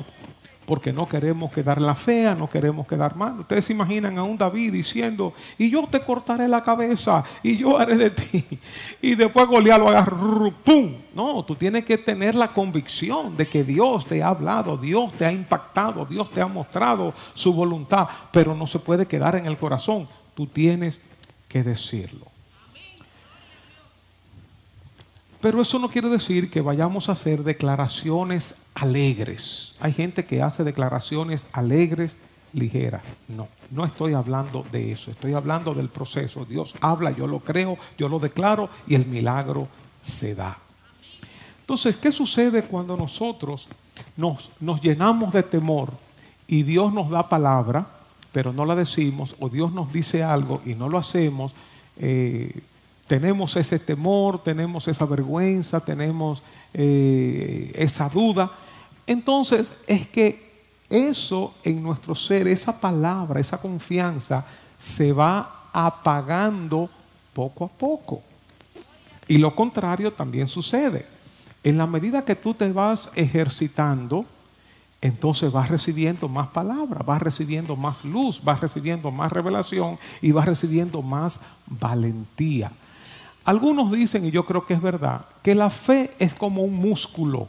porque 0.65 0.93
no 0.93 1.07
queremos 1.07 1.51
quedar 1.51 1.81
la 1.81 1.95
fea, 1.95 2.35
no 2.35 2.49
queremos 2.49 2.87
quedar 2.87 3.15
mal. 3.15 3.39
Ustedes 3.39 3.65
se 3.65 3.73
imaginan 3.73 4.17
a 4.17 4.23
un 4.23 4.37
David 4.37 4.73
diciendo, 4.73 5.33
y 5.57 5.69
yo 5.69 5.87
te 5.87 5.99
cortaré 6.01 6.47
la 6.47 6.61
cabeza, 6.61 7.23
y 7.43 7.57
yo 7.57 7.77
haré 7.77 7.97
de 7.97 8.09
ti. 8.11 8.45
Y 9.01 9.15
después 9.15 9.47
Goliat 9.47 9.79
lo 9.79 9.89
agarra, 9.89 10.15
¡pum! 10.63 10.93
No, 11.13 11.43
tú 11.43 11.55
tienes 11.55 11.83
que 11.83 11.97
tener 11.97 12.35
la 12.35 12.49
convicción 12.49 13.35
de 13.35 13.47
que 13.47 13.63
Dios 13.63 14.05
te 14.05 14.21
ha 14.21 14.27
hablado, 14.27 14.77
Dios 14.77 15.11
te 15.13 15.25
ha 15.25 15.31
impactado, 15.31 16.05
Dios 16.05 16.31
te 16.31 16.41
ha 16.41 16.47
mostrado 16.47 17.13
su 17.33 17.53
voluntad, 17.53 18.07
pero 18.31 18.55
no 18.55 18.67
se 18.67 18.79
puede 18.79 19.07
quedar 19.07 19.35
en 19.35 19.45
el 19.45 19.57
corazón. 19.57 20.07
Tú 20.35 20.47
tienes 20.47 21.01
que 21.49 21.63
decirlo. 21.63 22.30
Pero 25.41 25.59
eso 25.59 25.79
no 25.79 25.89
quiere 25.89 26.07
decir 26.07 26.51
que 26.51 26.61
vayamos 26.61 27.09
a 27.09 27.13
hacer 27.13 27.43
declaraciones 27.43 28.55
alegres. 28.75 29.75
Hay 29.79 29.91
gente 29.91 30.23
que 30.23 30.43
hace 30.43 30.63
declaraciones 30.63 31.47
alegres, 31.51 32.15
ligeras. 32.53 33.01
No, 33.27 33.47
no 33.71 33.83
estoy 33.83 34.13
hablando 34.13 34.63
de 34.71 34.91
eso. 34.91 35.09
Estoy 35.09 35.33
hablando 35.33 35.73
del 35.73 35.89
proceso. 35.89 36.45
Dios 36.45 36.75
habla, 36.79 37.09
yo 37.09 37.25
lo 37.25 37.39
creo, 37.39 37.77
yo 37.97 38.07
lo 38.07 38.19
declaro 38.19 38.69
y 38.85 38.93
el 38.93 39.07
milagro 39.07 39.67
se 39.99 40.35
da. 40.35 40.59
Entonces, 41.61 41.97
¿qué 41.97 42.11
sucede 42.11 42.63
cuando 42.63 42.95
nosotros 42.95 43.67
nos, 44.17 44.51
nos 44.59 44.79
llenamos 44.79 45.33
de 45.33 45.41
temor 45.41 45.91
y 46.45 46.61
Dios 46.61 46.93
nos 46.93 47.09
da 47.09 47.27
palabra, 47.27 47.87
pero 48.31 48.53
no 48.53 48.63
la 48.63 48.75
decimos, 48.75 49.35
o 49.39 49.49
Dios 49.49 49.71
nos 49.71 49.91
dice 49.91 50.21
algo 50.21 50.61
y 50.65 50.75
no 50.75 50.87
lo 50.87 50.99
hacemos? 50.99 51.53
Eh, 51.97 52.61
tenemos 53.11 53.57
ese 53.57 53.77
temor, 53.77 54.41
tenemos 54.41 54.87
esa 54.87 55.05
vergüenza, 55.05 55.81
tenemos 55.81 56.41
eh, 56.73 57.69
esa 57.75 58.07
duda. 58.07 58.49
Entonces 59.05 59.73
es 59.85 60.07
que 60.07 60.49
eso 60.89 61.53
en 61.65 61.83
nuestro 61.83 62.15
ser, 62.15 62.47
esa 62.47 62.79
palabra, 62.79 63.41
esa 63.41 63.57
confianza, 63.57 64.45
se 64.79 65.11
va 65.11 65.67
apagando 65.73 66.89
poco 67.33 67.65
a 67.65 67.67
poco. 67.67 68.21
Y 69.27 69.39
lo 69.39 69.53
contrario 69.53 70.13
también 70.13 70.47
sucede. 70.47 71.05
En 71.65 71.77
la 71.77 71.87
medida 71.87 72.23
que 72.23 72.35
tú 72.35 72.53
te 72.53 72.71
vas 72.71 73.11
ejercitando, 73.15 74.25
entonces 75.01 75.51
vas 75.51 75.67
recibiendo 75.67 76.29
más 76.29 76.47
palabras, 76.47 77.05
vas 77.05 77.21
recibiendo 77.21 77.75
más 77.75 78.05
luz, 78.05 78.41
vas 78.41 78.61
recibiendo 78.61 79.11
más 79.11 79.33
revelación 79.33 79.99
y 80.21 80.31
vas 80.31 80.45
recibiendo 80.45 81.01
más 81.01 81.41
valentía. 81.67 82.71
Algunos 83.43 83.91
dicen, 83.91 84.25
y 84.25 84.31
yo 84.31 84.45
creo 84.45 84.63
que 84.65 84.73
es 84.73 84.81
verdad, 84.81 85.25
que 85.41 85.55
la 85.55 85.69
fe 85.69 86.11
es 86.19 86.33
como 86.33 86.61
un 86.61 86.75
músculo, 86.75 87.47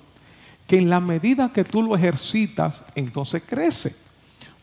que 0.66 0.78
en 0.78 0.88
la 0.88 1.00
medida 1.00 1.52
que 1.52 1.64
tú 1.64 1.82
lo 1.82 1.94
ejercitas, 1.94 2.84
entonces 2.94 3.42
crece. 3.46 3.94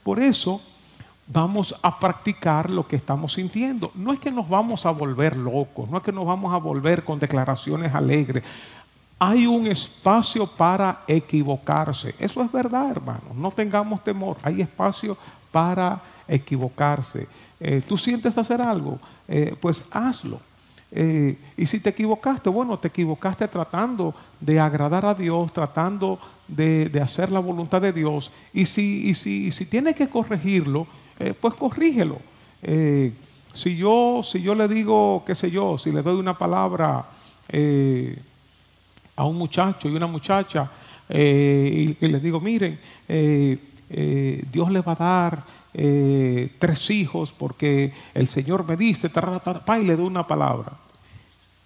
Por 0.03 0.19
eso 0.19 0.61
vamos 1.27 1.75
a 1.83 1.99
practicar 1.99 2.69
lo 2.69 2.87
que 2.87 2.95
estamos 2.95 3.33
sintiendo. 3.33 3.91
No 3.93 4.11
es 4.11 4.19
que 4.19 4.31
nos 4.31 4.49
vamos 4.49 4.85
a 4.85 4.91
volver 4.91 5.35
locos, 5.35 5.89
no 5.89 5.97
es 5.97 6.03
que 6.03 6.11
nos 6.11 6.25
vamos 6.25 6.53
a 6.53 6.57
volver 6.57 7.03
con 7.03 7.19
declaraciones 7.19 7.93
alegres. 7.93 8.43
Hay 9.19 9.45
un 9.45 9.67
espacio 9.67 10.47
para 10.47 11.03
equivocarse. 11.05 12.15
Eso 12.17 12.41
es 12.41 12.51
verdad, 12.51 12.89
hermanos. 12.89 13.35
No 13.35 13.51
tengamos 13.51 14.01
temor. 14.01 14.37
Hay 14.41 14.61
espacio 14.61 15.17
para 15.51 15.99
equivocarse. 16.25 17.27
Eh, 17.59 17.83
¿Tú 17.85 17.97
sientes 17.97 18.37
hacer 18.37 18.61
algo? 18.61 18.97
Eh, 19.27 19.55
pues 19.59 19.83
hazlo. 19.91 20.39
Eh, 20.91 21.37
y 21.55 21.67
si 21.67 21.79
te 21.79 21.91
equivocaste, 21.91 22.49
bueno, 22.49 22.77
te 22.79 22.87
equivocaste 22.87 23.47
tratando 23.47 24.13
de 24.39 24.59
agradar 24.59 25.05
a 25.05 25.13
Dios, 25.13 25.53
tratando 25.53 26.19
de, 26.47 26.89
hacer 27.01 27.31
la 27.31 27.39
voluntad 27.39 27.81
de 27.81 27.93
Dios. 27.93 28.31
Y 28.53 28.65
si, 28.65 29.13
si, 29.13 29.51
si 29.51 29.65
tienes 29.65 29.95
que 29.95 30.09
corregirlo, 30.09 30.87
eh, 31.19 31.33
pues 31.39 31.53
corrígelo. 31.53 32.17
Eh, 32.63 33.13
si, 33.53 33.75
yo, 33.77 34.21
si 34.23 34.41
yo 34.41 34.55
le 34.55 34.67
digo, 34.67 35.23
qué 35.25 35.35
sé 35.35 35.51
yo, 35.51 35.77
si 35.77 35.91
le 35.91 36.01
doy 36.01 36.19
una 36.19 36.37
palabra 36.37 37.05
a 39.15 39.25
un 39.25 39.37
muchacho 39.37 39.89
y 39.89 39.95
una 39.95 40.07
muchacha, 40.07 40.69
y, 41.09 41.95
le 41.99 42.19
digo, 42.19 42.39
miren, 42.39 42.79
Dios 43.07 44.71
le 44.71 44.81
va 44.81 44.91
a 44.91 44.95
dar 44.95 45.43
eh, 45.73 46.55
tres 46.57 46.89
hijos 46.89 47.31
porque 47.31 47.93
el 48.13 48.27
Señor 48.27 48.67
me 48.67 48.75
dice, 48.75 49.09
y 49.09 49.83
le 49.83 49.95
doy 49.95 50.05
una 50.05 50.27
palabra. 50.27 50.73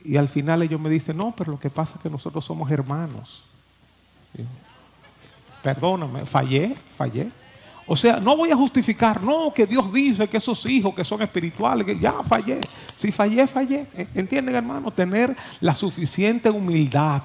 Y 0.04 0.18
al 0.18 0.28
final 0.28 0.62
ellos 0.62 0.80
me 0.80 0.90
dicen, 0.90 1.18
no, 1.18 1.34
pero 1.36 1.54
lo 1.54 1.60
que 1.60 1.70
pasa 1.70 1.96
es 1.96 2.02
que 2.02 2.10
nosotros 2.10 2.44
somos 2.44 2.70
hermanos. 2.70 3.46
Perdóname, 5.62 6.26
fallé, 6.26 6.76
fallé. 6.96 7.30
O 7.86 7.96
sea, 7.96 8.20
no 8.20 8.36
voy 8.38 8.52
a 8.52 8.56
justificar, 8.56 9.22
no, 9.22 9.54
que 9.54 9.66
Dios 9.66 9.92
dice 9.92 10.28
que 10.28 10.38
esos 10.38 10.66
hijos 10.66 10.94
que 10.96 11.04
son 11.04 11.22
espirituales, 11.22 11.86
que 11.86 12.00
ya 12.00 12.14
fallé. 12.24 12.60
Si 12.96 13.12
fallé, 13.12 13.46
fallé. 13.48 13.88
¿Entienden, 14.14 14.56
hermano? 14.56 14.92
Tener 14.92 15.36
la 15.60 15.76
suficiente 15.76 16.50
humildad 16.50 17.24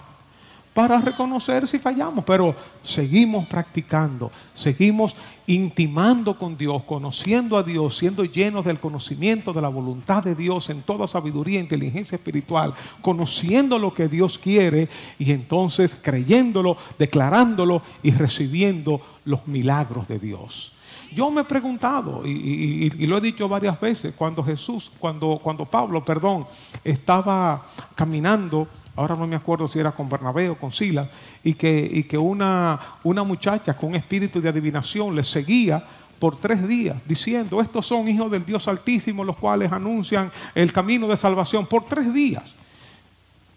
para 0.79 1.01
reconocer 1.01 1.67
si 1.67 1.81
fallamos, 1.81 2.25
pero 2.25 2.55
seguimos 2.85 3.49
practicando, 3.49 4.31
seguimos 4.55 5.17
intimando 5.49 6.39
con 6.39 6.57
Dios, 6.57 6.85
conociendo 6.85 7.57
a 7.57 7.65
Dios, 7.65 7.97
siendo 7.97 8.25
llenos 8.25 8.65
del 8.65 8.79
conocimiento 8.79 9.53
de 9.53 9.61
la 9.61 9.71
voluntad 9.71 10.23
de 10.23 10.37
Dios 10.37 10.71
en 10.71 10.83
toda 10.83 11.09
sabiduría 11.09 11.59
e 11.59 11.63
inteligencia 11.63 12.15
espiritual, 12.15 12.75
conociendo 13.03 13.77
lo 13.77 13.93
que 13.93 14.07
Dios 14.07 14.39
quiere 14.39 14.89
y 15.19 15.33
entonces 15.33 15.97
creyéndolo, 16.01 16.77
declarándolo 16.97 17.83
y 18.05 18.13
recibiendo 18.13 19.01
los 19.25 19.49
milagros 19.49 20.07
de 20.07 20.21
Dios. 20.21 20.78
Yo 21.15 21.31
me 21.31 21.41
he 21.41 21.45
preguntado, 21.45 22.27
y, 22.27 22.91
lo 23.07 23.17
he 23.17 23.21
dicho 23.21 23.49
varias 23.49 23.81
veces, 23.81 24.15
cuando 24.17 24.43
Jesús, 24.43 24.91
cuando, 24.99 25.41
cuando 25.43 25.65
Pablo, 25.65 26.05
perdón, 26.05 26.47
estaba 26.85 27.65
caminando, 27.95 28.69
ahora 28.95 29.17
no 29.17 29.27
me 29.27 29.37
acuerdo 29.37 29.67
si 29.69 29.79
era 29.79 29.93
con 29.93 30.09
Bernabé 30.09 30.51
o 30.51 30.57
con 30.57 30.71
Silas, 30.71 31.09
y 31.43 31.55
que, 31.55 31.89
y 31.91 32.03
que 32.05 32.19
una, 32.19 32.79
una 33.05 33.23
muchacha 33.23 33.75
con 33.75 33.95
espíritu 33.95 34.41
de 34.41 34.51
adivinación 34.51 35.15
le 35.15 35.23
seguía 35.23 35.83
por 36.19 36.37
tres 36.37 36.67
días, 36.67 36.97
diciendo, 37.07 37.61
estos 37.61 37.87
son 37.87 38.09
hijos 38.09 38.31
del 38.31 38.45
Dios 38.45 38.69
Altísimo, 38.69 39.25
los 39.25 39.37
cuales 39.37 39.73
anuncian 39.73 40.31
el 40.55 40.73
camino 40.73 41.07
de 41.07 41.17
salvación, 41.17 41.67
por 41.67 41.85
tres 41.85 42.13
días. 42.13 42.55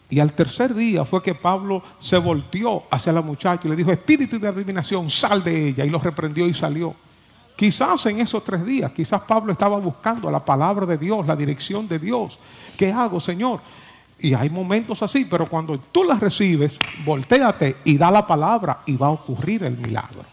Y 0.09 0.19
al 0.19 0.33
tercer 0.33 0.73
día 0.73 1.05
fue 1.05 1.23
que 1.23 1.33
Pablo 1.33 1.81
se 1.97 2.17
volteó 2.17 2.83
hacia 2.91 3.13
la 3.13 3.21
muchacha 3.21 3.61
y 3.65 3.69
le 3.69 3.77
dijo, 3.77 3.91
espíritu 3.91 4.37
de 4.37 4.49
adivinación, 4.49 5.09
sal 5.09 5.41
de 5.41 5.69
ella. 5.69 5.85
Y 5.85 5.89
lo 5.89 5.99
reprendió 5.99 6.47
y 6.49 6.53
salió. 6.53 6.93
Quizás 7.61 8.07
en 8.07 8.19
esos 8.19 8.43
tres 8.43 8.65
días, 8.65 8.91
quizás 8.91 9.21
Pablo 9.21 9.51
estaba 9.51 9.77
buscando 9.77 10.31
la 10.31 10.43
palabra 10.43 10.83
de 10.87 10.97
Dios, 10.97 11.27
la 11.27 11.35
dirección 11.35 11.87
de 11.87 11.99
Dios. 11.99 12.39
¿Qué 12.75 12.91
hago, 12.91 13.19
Señor? 13.19 13.59
Y 14.17 14.33
hay 14.33 14.49
momentos 14.49 15.03
así, 15.03 15.25
pero 15.25 15.45
cuando 15.45 15.77
tú 15.77 16.03
las 16.03 16.19
recibes, 16.19 16.79
volteate 17.05 17.77
y 17.83 17.99
da 17.99 18.09
la 18.09 18.25
palabra 18.25 18.79
y 18.87 18.97
va 18.97 19.05
a 19.05 19.11
ocurrir 19.11 19.63
el 19.63 19.77
milagro. 19.77 20.25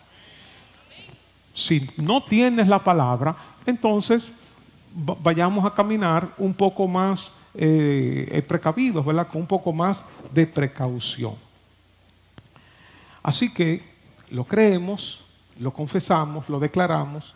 Si 1.52 1.86
no 1.98 2.22
tienes 2.22 2.66
la 2.66 2.82
palabra, 2.82 3.36
entonces 3.66 4.32
vayamos 4.94 5.66
a 5.66 5.74
caminar 5.74 6.32
un 6.38 6.54
poco 6.54 6.88
más 6.88 7.30
eh, 7.52 8.42
precavidos, 8.48 9.04
¿verdad? 9.04 9.28
Con 9.28 9.42
un 9.42 9.46
poco 9.46 9.70
más 9.70 10.02
de 10.32 10.46
precaución. 10.46 11.34
Así 13.22 13.52
que 13.52 13.82
lo 14.30 14.44
creemos, 14.44 15.27
lo 15.58 15.72
confesamos, 15.72 16.48
lo 16.48 16.58
declaramos. 16.58 17.34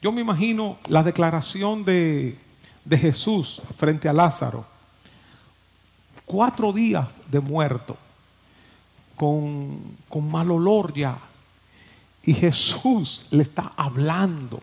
Yo 0.00 0.12
me 0.12 0.20
imagino 0.20 0.78
la 0.88 1.02
declaración 1.02 1.84
de, 1.84 2.38
Jesús 2.88 3.62
frente 3.76 4.08
a 4.08 4.12
Lázaro. 4.12 4.64
Cuatro 6.24 6.72
días 6.72 7.08
de 7.30 7.40
muerto, 7.40 7.96
con, 9.16 9.80
con 10.08 10.30
mal 10.30 10.50
olor 10.50 10.92
ya. 10.92 11.18
Y 12.22 12.34
Jesús 12.34 13.28
le 13.30 13.42
está 13.42 13.72
hablando. 13.76 14.60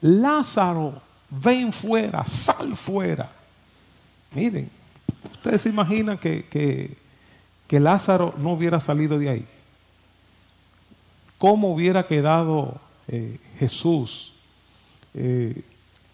Lázaro, 0.00 1.00
ven 1.30 1.72
fuera, 1.72 2.24
sal 2.26 2.76
fuera. 2.76 3.30
Miren, 4.32 4.70
ustedes 5.32 5.62
se 5.62 5.68
imaginan 5.68 6.18
que, 6.18 6.96
que 7.66 7.80
Lázaro 7.80 8.34
no 8.38 8.52
hubiera 8.52 8.80
salido 8.80 9.18
de 9.18 9.28
ahí 9.28 9.46
cómo 11.44 11.74
hubiera 11.74 12.06
quedado 12.06 12.72
eh, 13.06 13.38
Jesús, 13.58 14.32
eh, 15.12 15.60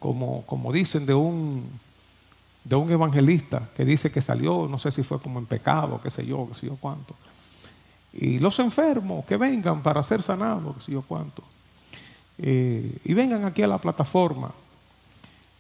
como, 0.01 0.43
como, 0.45 0.73
dicen 0.73 1.07
de 1.07 1.14
un, 1.14 1.71
de 2.64 2.75
un 2.75 2.90
evangelista 2.90 3.62
que 3.77 3.85
dice 3.85 4.11
que 4.11 4.21
salió, 4.21 4.66
no 4.69 4.77
sé 4.77 4.90
si 4.90 5.05
fue 5.05 5.21
como 5.21 5.38
en 5.38 5.47
pecado, 5.47 6.01
qué 6.03 6.11
sé 6.11 6.27
yo, 6.27 6.49
qué 6.49 6.59
sé 6.59 6.66
yo 6.66 6.75
cuánto. 6.81 7.14
Y 8.12 8.40
los 8.40 8.59
enfermos 8.59 9.25
que 9.25 9.37
vengan 9.37 9.85
para 9.85 10.03
ser 10.03 10.21
sanados, 10.21 10.75
qué 10.79 10.83
sé 10.83 10.93
yo 10.95 11.03
cuánto. 11.03 11.45
Eh, 12.38 12.99
y 13.05 13.14
vengan 13.14 13.45
aquí 13.45 13.62
a 13.62 13.69
la 13.69 13.79
plataforma. 13.79 14.53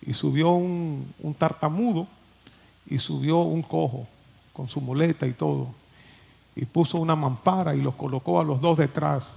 Y 0.04 0.12
subió 0.14 0.50
un, 0.50 1.14
un 1.20 1.34
tartamudo 1.34 2.08
y 2.88 2.98
subió 2.98 3.38
un 3.38 3.62
cojo 3.62 4.08
con 4.52 4.66
su 4.66 4.80
muleta 4.80 5.28
y 5.28 5.32
todo. 5.32 5.68
Y 6.56 6.64
puso 6.64 6.98
una 6.98 7.14
mampara 7.14 7.76
y 7.76 7.80
los 7.80 7.94
colocó 7.94 8.40
a 8.40 8.44
los 8.44 8.60
dos 8.60 8.76
detrás 8.76 9.36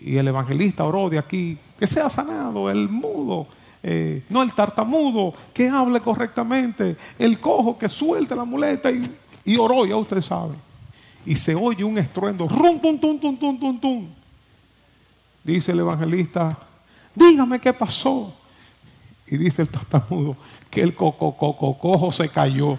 y 0.00 0.16
el 0.16 0.28
evangelista 0.28 0.84
oró 0.84 1.08
de 1.08 1.18
aquí, 1.18 1.58
que 1.78 1.86
sea 1.86 2.08
sanado 2.08 2.70
el 2.70 2.88
mudo, 2.88 3.46
eh, 3.82 4.22
no 4.28 4.42
el 4.42 4.52
tartamudo, 4.52 5.34
que 5.52 5.68
hable 5.68 6.00
correctamente, 6.00 6.96
el 7.18 7.38
cojo 7.40 7.78
que 7.78 7.88
suelte 7.88 8.36
la 8.36 8.44
muleta 8.44 8.90
y, 8.90 9.10
y 9.44 9.56
oró, 9.56 9.86
ya 9.86 9.96
ustedes 9.96 10.26
saben. 10.26 10.56
Y 11.26 11.34
se 11.36 11.54
oye 11.54 11.84
un 11.84 11.98
estruendo, 11.98 12.46
rum, 12.48 12.80
tum, 12.80 12.98
tum, 12.98 13.18
tum, 13.18 13.36
tum, 13.36 13.58
tum, 13.58 13.80
tum. 13.80 14.08
Dice 15.42 15.72
el 15.72 15.80
evangelista, 15.80 16.56
dígame 17.14 17.58
qué 17.58 17.72
pasó. 17.72 18.34
Y 19.26 19.36
dice 19.36 19.62
el 19.62 19.68
tartamudo 19.68 20.36
que 20.70 20.82
el 20.82 20.94
coco, 20.94 21.36
coco, 21.36 21.76
cojo 21.76 22.12
se 22.12 22.28
cayó. 22.28 22.78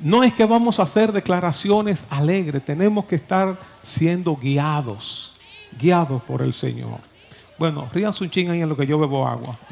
No 0.00 0.24
es 0.24 0.32
que 0.32 0.46
vamos 0.46 0.80
a 0.80 0.84
hacer 0.84 1.12
declaraciones 1.12 2.06
alegres, 2.08 2.64
tenemos 2.64 3.04
que 3.04 3.16
estar 3.16 3.58
siendo 3.82 4.34
guiados, 4.34 5.36
guiados 5.78 6.22
por 6.22 6.40
el 6.40 6.54
Señor. 6.54 7.00
Bueno, 7.58 7.86
ríanse 7.92 8.24
un 8.24 8.30
ching 8.30 8.48
ahí 8.48 8.62
en 8.62 8.68
lo 8.70 8.76
que 8.76 8.86
yo 8.86 8.98
bebo 8.98 9.28
agua. 9.28 9.58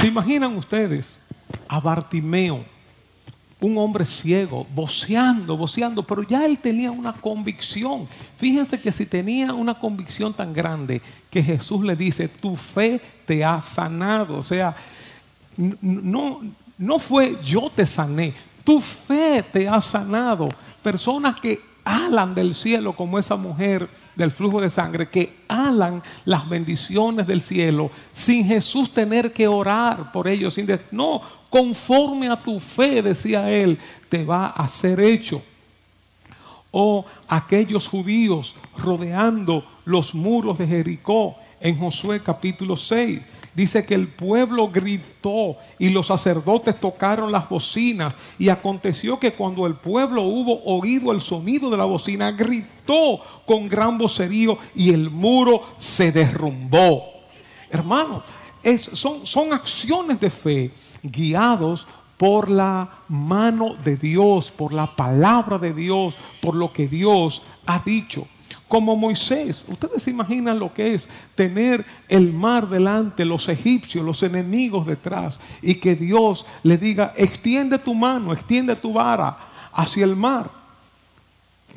¿Se 0.00 0.08
imaginan 0.08 0.56
ustedes 0.56 1.18
a 1.68 1.78
Bartimeo? 1.78 2.64
Un 3.60 3.78
hombre 3.78 4.04
ciego, 4.04 4.66
voceando, 4.74 5.56
voceando, 5.56 6.02
pero 6.02 6.22
ya 6.22 6.44
él 6.44 6.58
tenía 6.58 6.90
una 6.90 7.12
convicción. 7.12 8.06
Fíjense 8.36 8.80
que 8.80 8.92
si 8.92 9.06
tenía 9.06 9.52
una 9.54 9.78
convicción 9.78 10.34
tan 10.34 10.52
grande 10.52 11.00
que 11.30 11.42
Jesús 11.42 11.82
le 11.82 11.96
dice, 11.96 12.28
tu 12.28 12.54
fe 12.54 13.00
te 13.24 13.44
ha 13.44 13.60
sanado. 13.60 14.36
O 14.38 14.42
sea, 14.42 14.76
no, 15.56 16.42
no 16.76 16.98
fue 16.98 17.38
yo 17.42 17.70
te 17.74 17.86
sané, 17.86 18.34
tu 18.62 18.80
fe 18.80 19.42
te 19.50 19.66
ha 19.66 19.80
sanado. 19.80 20.48
Personas 20.82 21.40
que 21.40 21.58
alan 21.86 22.34
del 22.34 22.54
cielo 22.54 22.92
como 22.94 23.16
esa 23.16 23.36
mujer 23.36 23.88
del 24.16 24.32
flujo 24.32 24.60
de 24.60 24.68
sangre, 24.68 25.08
que 25.08 25.44
alan 25.46 26.02
las 26.24 26.48
bendiciones 26.48 27.28
del 27.28 27.40
cielo 27.40 27.90
sin 28.10 28.44
Jesús 28.44 28.90
tener 28.90 29.32
que 29.32 29.46
orar 29.46 30.10
por 30.10 30.26
ellos. 30.26 30.54
Sin 30.54 30.66
no, 30.90 31.22
conforme 31.56 32.28
a 32.28 32.36
tu 32.36 32.60
fe, 32.60 33.00
decía 33.00 33.50
él, 33.50 33.78
te 34.10 34.22
va 34.24 34.48
a 34.48 34.68
ser 34.68 35.00
hecho. 35.00 35.40
O 36.70 37.06
aquellos 37.26 37.88
judíos 37.88 38.54
rodeando 38.76 39.64
los 39.86 40.14
muros 40.14 40.58
de 40.58 40.66
Jericó 40.66 41.34
en 41.58 41.78
Josué 41.78 42.22
capítulo 42.22 42.76
6 42.76 43.22
Dice 43.54 43.86
que 43.86 43.94
el 43.94 44.08
pueblo 44.08 44.68
gritó 44.68 45.56
y 45.78 45.88
los 45.88 46.08
sacerdotes 46.08 46.78
tocaron 46.78 47.32
las 47.32 47.48
bocinas. 47.48 48.14
Y 48.38 48.50
aconteció 48.50 49.18
que 49.18 49.32
cuando 49.32 49.66
el 49.66 49.76
pueblo 49.76 50.24
hubo 50.24 50.62
oído 50.64 51.10
el 51.10 51.22
sonido 51.22 51.70
de 51.70 51.78
la 51.78 51.86
bocina, 51.86 52.32
gritó 52.32 53.18
con 53.46 53.66
gran 53.66 53.96
vocerío 53.96 54.58
y 54.74 54.92
el 54.92 55.08
muro 55.08 55.62
se 55.78 56.12
derrumbó. 56.12 57.02
Son, 58.92 59.24
son 59.24 59.52
acciones 59.52 60.20
de 60.20 60.30
fe 60.30 60.70
guiados 61.02 61.86
por 62.16 62.50
la 62.50 62.88
mano 63.08 63.74
de 63.84 63.96
Dios, 63.96 64.50
por 64.50 64.72
la 64.72 64.94
palabra 64.96 65.58
de 65.58 65.72
Dios, 65.72 66.16
por 66.40 66.54
lo 66.54 66.72
que 66.72 66.88
Dios 66.88 67.42
ha 67.66 67.78
dicho 67.78 68.26
como 68.68 68.96
Moisés. 68.96 69.64
Ustedes 69.68 70.02
se 70.02 70.10
imaginan 70.10 70.58
lo 70.58 70.72
que 70.72 70.94
es 70.94 71.08
tener 71.34 71.84
el 72.08 72.32
mar 72.32 72.68
delante, 72.68 73.24
los 73.24 73.48
egipcios, 73.48 74.04
los 74.04 74.22
enemigos 74.22 74.86
detrás, 74.86 75.38
y 75.62 75.76
que 75.76 75.94
Dios 75.94 76.46
le 76.62 76.78
diga, 76.78 77.12
extiende 77.16 77.78
tu 77.78 77.94
mano, 77.94 78.32
extiende 78.32 78.74
tu 78.76 78.92
vara 78.92 79.36
hacia 79.72 80.04
el 80.04 80.16
mar. 80.16 80.65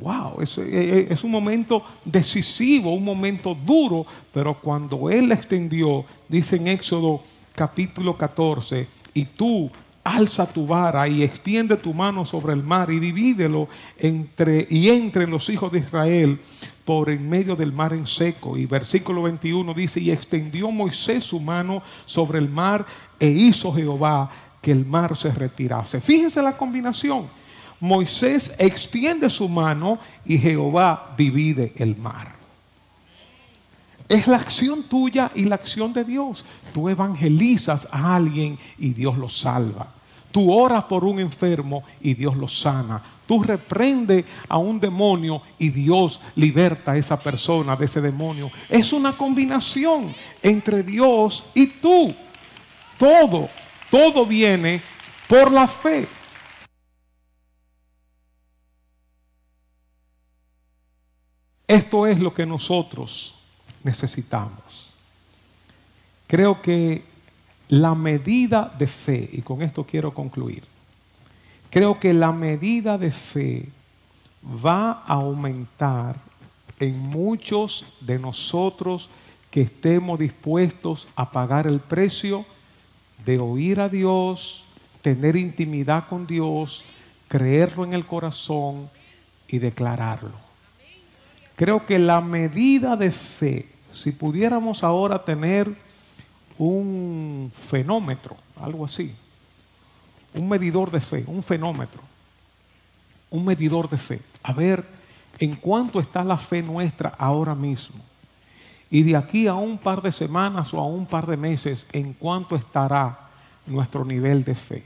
Wow, 0.02 0.42
es, 0.42 0.58
es, 0.58 1.24
un 1.24 1.32
momento 1.32 1.84
decisivo, 2.06 2.94
un 2.94 3.04
momento 3.04 3.54
duro, 3.54 4.06
pero 4.34 4.54
cuando 4.54 5.10
Él 5.10 5.32
extendió, 5.32 6.06
dice 6.28 6.56
en 6.56 6.68
Éxodo 6.68 7.22
capítulo 7.54 8.18
14, 8.18 8.88
y 9.14 9.26
tú 9.26 9.70
alza 10.04 10.48
tu 10.48 10.66
vara 10.66 11.08
y 11.08 11.24
extiende 11.24 11.76
tu 11.76 11.94
mano 11.94 12.26
sobre 12.26 12.54
el 12.54 12.64
mar 12.64 12.90
y 12.90 13.00
divídelo 13.00 13.68
entre 13.98 14.66
y 14.70 14.90
entre 14.90 15.28
los 15.28 15.50
hijos 15.50 15.72
de 15.72 15.80
Israel 15.80 16.40
por 16.86 17.10
en 17.10 17.30
medio 17.30 17.56
del 17.56 17.72
mar 17.72 17.94
en 17.94 18.08
seco. 18.08 18.58
Y 18.58 18.66
versículo 18.66 19.24
21 19.24 19.74
dice, 19.74 20.00
y 20.00 20.12
extendió 20.12 20.72
Moisés 20.72 21.24
su 21.24 21.40
mano 21.40 21.84
sobre 22.06 22.40
el 22.40 22.50
mar 22.50 22.86
e 23.20 23.28
hizo 23.28 23.72
Jehová 23.74 24.30
que 24.62 24.72
el 24.72 24.86
mar 24.86 25.16
se 25.16 25.32
retirase. 25.32 26.02
Fíjense 26.02 26.42
la 26.42 26.58
combinación. 26.58 27.28
Moisés 27.80 28.54
extiende 28.58 29.30
su 29.30 29.48
mano 29.48 30.00
y 30.26 30.38
Jehová 30.38 31.14
divide 31.18 31.74
el 31.78 31.96
mar. 31.96 32.36
Es 34.10 34.28
la 34.28 34.38
acción 34.38 34.84
tuya 34.84 35.32
y 35.36 35.46
la 35.46 35.56
acción 35.56 35.94
de 35.94 36.04
Dios. 36.04 36.44
Tú 36.74 36.90
evangelizas 36.90 37.88
a 37.92 38.16
alguien 38.16 38.58
y 38.80 38.94
Dios 38.94 39.18
lo 39.18 39.30
salva. 39.30 39.88
Tú 40.32 40.52
oras 40.52 40.84
por 40.86 41.06
un 41.06 41.20
enfermo 41.20 41.84
y 42.02 42.16
Dios 42.16 42.36
lo 42.36 42.48
sana. 42.48 43.02
Tú 43.28 43.44
reprendes 43.44 44.26
a 44.48 44.58
un 44.58 44.80
demonio 44.80 45.44
y 45.60 45.70
Dios 45.70 46.20
liberta 46.36 46.94
a 46.94 46.98
esa 46.98 47.20
persona 47.20 47.76
de 47.76 47.86
ese 47.86 48.02
demonio. 48.02 48.50
Es 48.68 48.92
una 48.92 49.16
combinación 49.16 50.16
entre 50.42 50.82
Dios 50.82 51.46
y 51.54 51.68
tú. 51.68 52.14
Todo, 52.98 53.48
todo 53.92 54.26
viene 54.26 54.82
por 55.28 55.52
la 55.52 55.68
fe. 55.68 56.08
Esto 61.70 62.08
es 62.08 62.20
lo 62.20 62.34
que 62.34 62.48
nosotros 62.48 63.36
necesitamos. 63.84 64.90
Creo 66.26 66.64
que 66.64 67.04
la 67.68 67.94
medida 67.94 68.74
de 68.76 68.88
fe, 68.88 69.30
y 69.32 69.44
con 69.44 69.62
esto 69.62 69.86
quiero 69.86 70.12
concluir, 70.12 70.64
creo 71.70 72.00
que 72.00 72.12
la 72.12 72.32
medida 72.32 72.98
de 72.98 73.12
fe 73.12 73.70
va 74.44 75.04
a 75.06 75.14
aumentar 75.14 76.16
en 76.80 76.98
muchos 76.98 77.98
de 78.00 78.18
nosotros 78.18 79.08
que 79.52 79.62
estemos 79.62 80.18
dispuestos 80.18 81.08
a 81.16 81.32
pagar 81.32 81.68
el 81.68 81.82
precio 81.82 82.46
de 83.24 83.38
oír 83.38 83.80
a 83.80 83.90
Dios, 83.90 84.66
tener 85.04 85.36
intimidad 85.36 86.08
con 86.08 86.26
Dios, 86.26 86.84
creerlo 87.28 87.84
en 87.84 87.94
el 87.94 88.08
corazón 88.08 88.90
y 89.48 89.60
declararlo. 89.60 90.49
Creo 91.60 91.86
que 91.86 92.00
la 92.00 92.22
medida 92.22 92.96
de 92.96 93.12
fe, 93.12 93.68
si 93.92 94.14
pudiéramos 94.14 94.82
ahora 94.82 95.26
tener 95.26 95.70
un 96.58 97.52
fenómetro, 97.54 98.38
algo 98.62 98.86
así, 98.86 99.14
un 100.36 100.48
medidor 100.48 100.90
de 100.90 101.02
fe, 101.02 101.26
un 101.28 101.44
fenómetro, 101.44 102.02
un 103.32 103.44
medidor 103.44 103.90
de 103.90 103.98
fe, 103.98 104.22
a 104.42 104.54
ver 104.54 104.86
en 105.38 105.58
cuánto 105.58 106.00
está 106.00 106.24
la 106.24 106.38
fe 106.38 106.62
nuestra 106.62 107.10
ahora 107.10 107.56
mismo. 107.56 108.02
Y 108.90 109.04
de 109.04 109.18
aquí 109.18 109.48
a 109.48 109.56
un 109.56 109.78
par 109.80 110.02
de 110.02 110.14
semanas 110.14 110.74
o 110.74 110.80
a 110.80 110.88
un 110.88 111.06
par 111.06 111.28
de 111.28 111.36
meses, 111.36 111.88
en 111.92 112.14
cuánto 112.14 112.56
estará 112.56 113.20
nuestro 113.66 114.06
nivel 114.06 114.46
de 114.46 114.56
fe. 114.56 114.86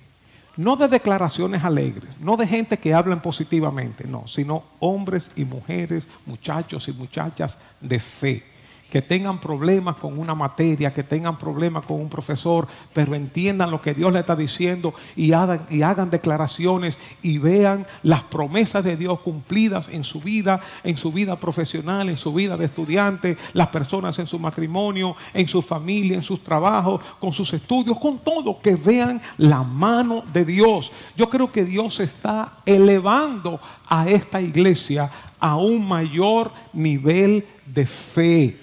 No 0.56 0.76
de 0.76 0.88
declaraciones 0.88 1.64
alegres, 1.64 2.20
no 2.20 2.38
de 2.38 2.46
gente 2.46 2.78
que 2.78 2.94
hablan 2.94 3.22
positivamente, 3.22 4.08
no, 4.08 4.28
sino 4.28 4.64
hombres 4.80 5.32
y 5.36 5.46
mujeres, 5.46 6.08
muchachos 6.26 6.88
y 6.88 6.94
muchachas 6.94 7.58
de 7.82 8.00
fe 8.00 8.53
que 8.94 9.02
tengan 9.02 9.40
problemas 9.40 9.96
con 9.96 10.20
una 10.20 10.36
materia, 10.36 10.94
que 10.94 11.02
tengan 11.02 11.36
problemas 11.36 11.84
con 11.84 12.00
un 12.00 12.10
profesor, 12.10 12.68
pero 12.94 13.16
entiendan 13.16 13.72
lo 13.72 13.82
que 13.82 13.96
Dios 13.96 14.14
le 14.14 14.20
está 14.20 14.36
diciendo 14.36 14.94
y 15.16 15.32
hagan, 15.32 16.12
declaraciones 16.12 17.00
y 17.24 17.40
vean 17.40 17.88
las 18.04 18.22
promesas 18.22 18.84
de 18.84 18.96
Dios 18.96 19.20
cumplidas 19.22 19.90
en 19.90 20.04
su 20.04 20.22
vida, 20.22 20.62
en 20.84 20.96
su 20.96 21.12
vida 21.12 21.40
profesional, 21.40 22.08
en 22.08 22.18
su 22.18 22.32
vida 22.36 22.56
de 22.56 22.66
estudiante, 22.66 23.36
las 23.54 23.70
personas 23.70 24.20
en 24.20 24.28
su 24.28 24.38
matrimonio, 24.38 25.16
en 25.34 25.48
su 25.48 25.64
familia, 25.64 26.16
en 26.16 26.22
sus 26.22 26.44
trabajos, 26.44 27.02
con 27.20 27.34
sus 27.34 27.52
estudios, 27.52 27.98
con 27.98 28.20
todo, 28.20 28.62
que 28.62 28.76
vean 28.76 29.20
la 29.38 29.64
mano 29.64 30.24
de 30.32 30.46
Dios. 30.46 30.92
Yo 31.18 31.28
creo 31.30 31.52
que 31.52 31.66
Dios 31.66 32.00
está 32.00 32.60
elevando 32.64 33.60
a 33.88 34.08
esta 34.08 34.40
iglesia 34.40 35.10
a 35.40 35.58
un 35.58 35.88
mayor 35.88 36.52
nivel 36.74 37.44
de 37.66 37.88
fe. 37.88 38.63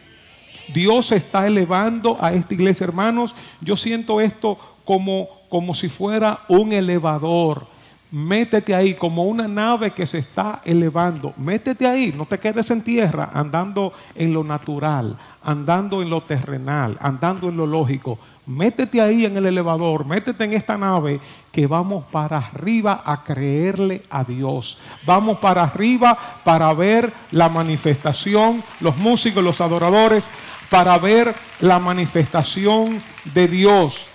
Dios 0.72 1.12
está 1.12 1.46
elevando 1.46 2.16
a 2.20 2.32
esta 2.32 2.54
iglesia, 2.54 2.84
hermanos. 2.84 3.34
Yo 3.60 3.76
siento 3.76 4.20
esto 4.20 4.58
como, 4.84 5.28
como 5.48 5.74
si 5.74 5.88
fuera 5.88 6.40
un 6.48 6.72
elevador. 6.72 7.66
Métete 8.12 8.74
ahí 8.74 8.94
como 8.94 9.24
una 9.24 9.46
nave 9.46 9.92
que 9.92 10.04
se 10.04 10.18
está 10.18 10.62
elevando. 10.64 11.32
Métete 11.36 11.86
ahí, 11.86 12.12
no 12.16 12.26
te 12.26 12.40
quedes 12.40 12.68
en 12.72 12.82
tierra 12.82 13.30
andando 13.32 13.92
en 14.16 14.32
lo 14.32 14.42
natural, 14.42 15.16
andando 15.44 16.02
en 16.02 16.10
lo 16.10 16.20
terrenal, 16.22 16.98
andando 17.00 17.48
en 17.48 17.56
lo 17.56 17.66
lógico. 17.66 18.18
Métete 18.46 19.00
ahí 19.00 19.26
en 19.26 19.36
el 19.36 19.46
elevador, 19.46 20.04
métete 20.06 20.42
en 20.42 20.54
esta 20.54 20.76
nave 20.76 21.20
que 21.52 21.68
vamos 21.68 22.04
para 22.06 22.38
arriba 22.38 23.02
a 23.04 23.22
creerle 23.22 24.02
a 24.10 24.24
Dios. 24.24 24.78
Vamos 25.06 25.38
para 25.38 25.62
arriba 25.62 26.18
para 26.42 26.72
ver 26.72 27.12
la 27.30 27.48
manifestación, 27.48 28.60
los 28.80 28.96
músicos, 28.96 29.44
los 29.44 29.60
adoradores 29.60 30.28
para 30.70 30.96
ver 30.98 31.34
la 31.60 31.78
manifestación 31.78 33.02
de 33.34 33.48
Dios. 33.48 34.06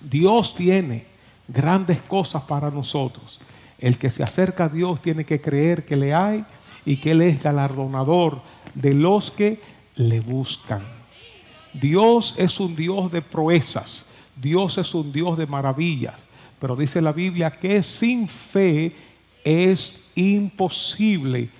Dios 0.00 0.54
tiene 0.54 1.06
grandes 1.48 2.00
cosas 2.02 2.42
para 2.42 2.70
nosotros. 2.70 3.40
El 3.78 3.96
que 3.96 4.10
se 4.10 4.22
acerca 4.22 4.64
a 4.64 4.68
Dios 4.68 5.00
tiene 5.00 5.24
que 5.24 5.40
creer 5.40 5.84
que 5.84 5.96
le 5.96 6.12
hay 6.12 6.44
y 6.84 6.96
que 6.96 7.12
Él 7.12 7.22
es 7.22 7.42
galardonador 7.42 8.42
de 8.74 8.94
los 8.94 9.30
que 9.30 9.60
le 9.94 10.20
buscan. 10.20 10.82
Dios 11.72 12.34
es 12.38 12.58
un 12.58 12.74
Dios 12.74 13.12
de 13.12 13.22
proezas, 13.22 14.06
Dios 14.34 14.78
es 14.78 14.94
un 14.94 15.12
Dios 15.12 15.36
de 15.38 15.46
maravillas, 15.46 16.14
pero 16.58 16.74
dice 16.74 17.00
la 17.02 17.12
Biblia 17.12 17.50
que 17.50 17.82
sin 17.82 18.26
fe 18.26 18.92
es 19.44 20.00
imposible 20.14 21.50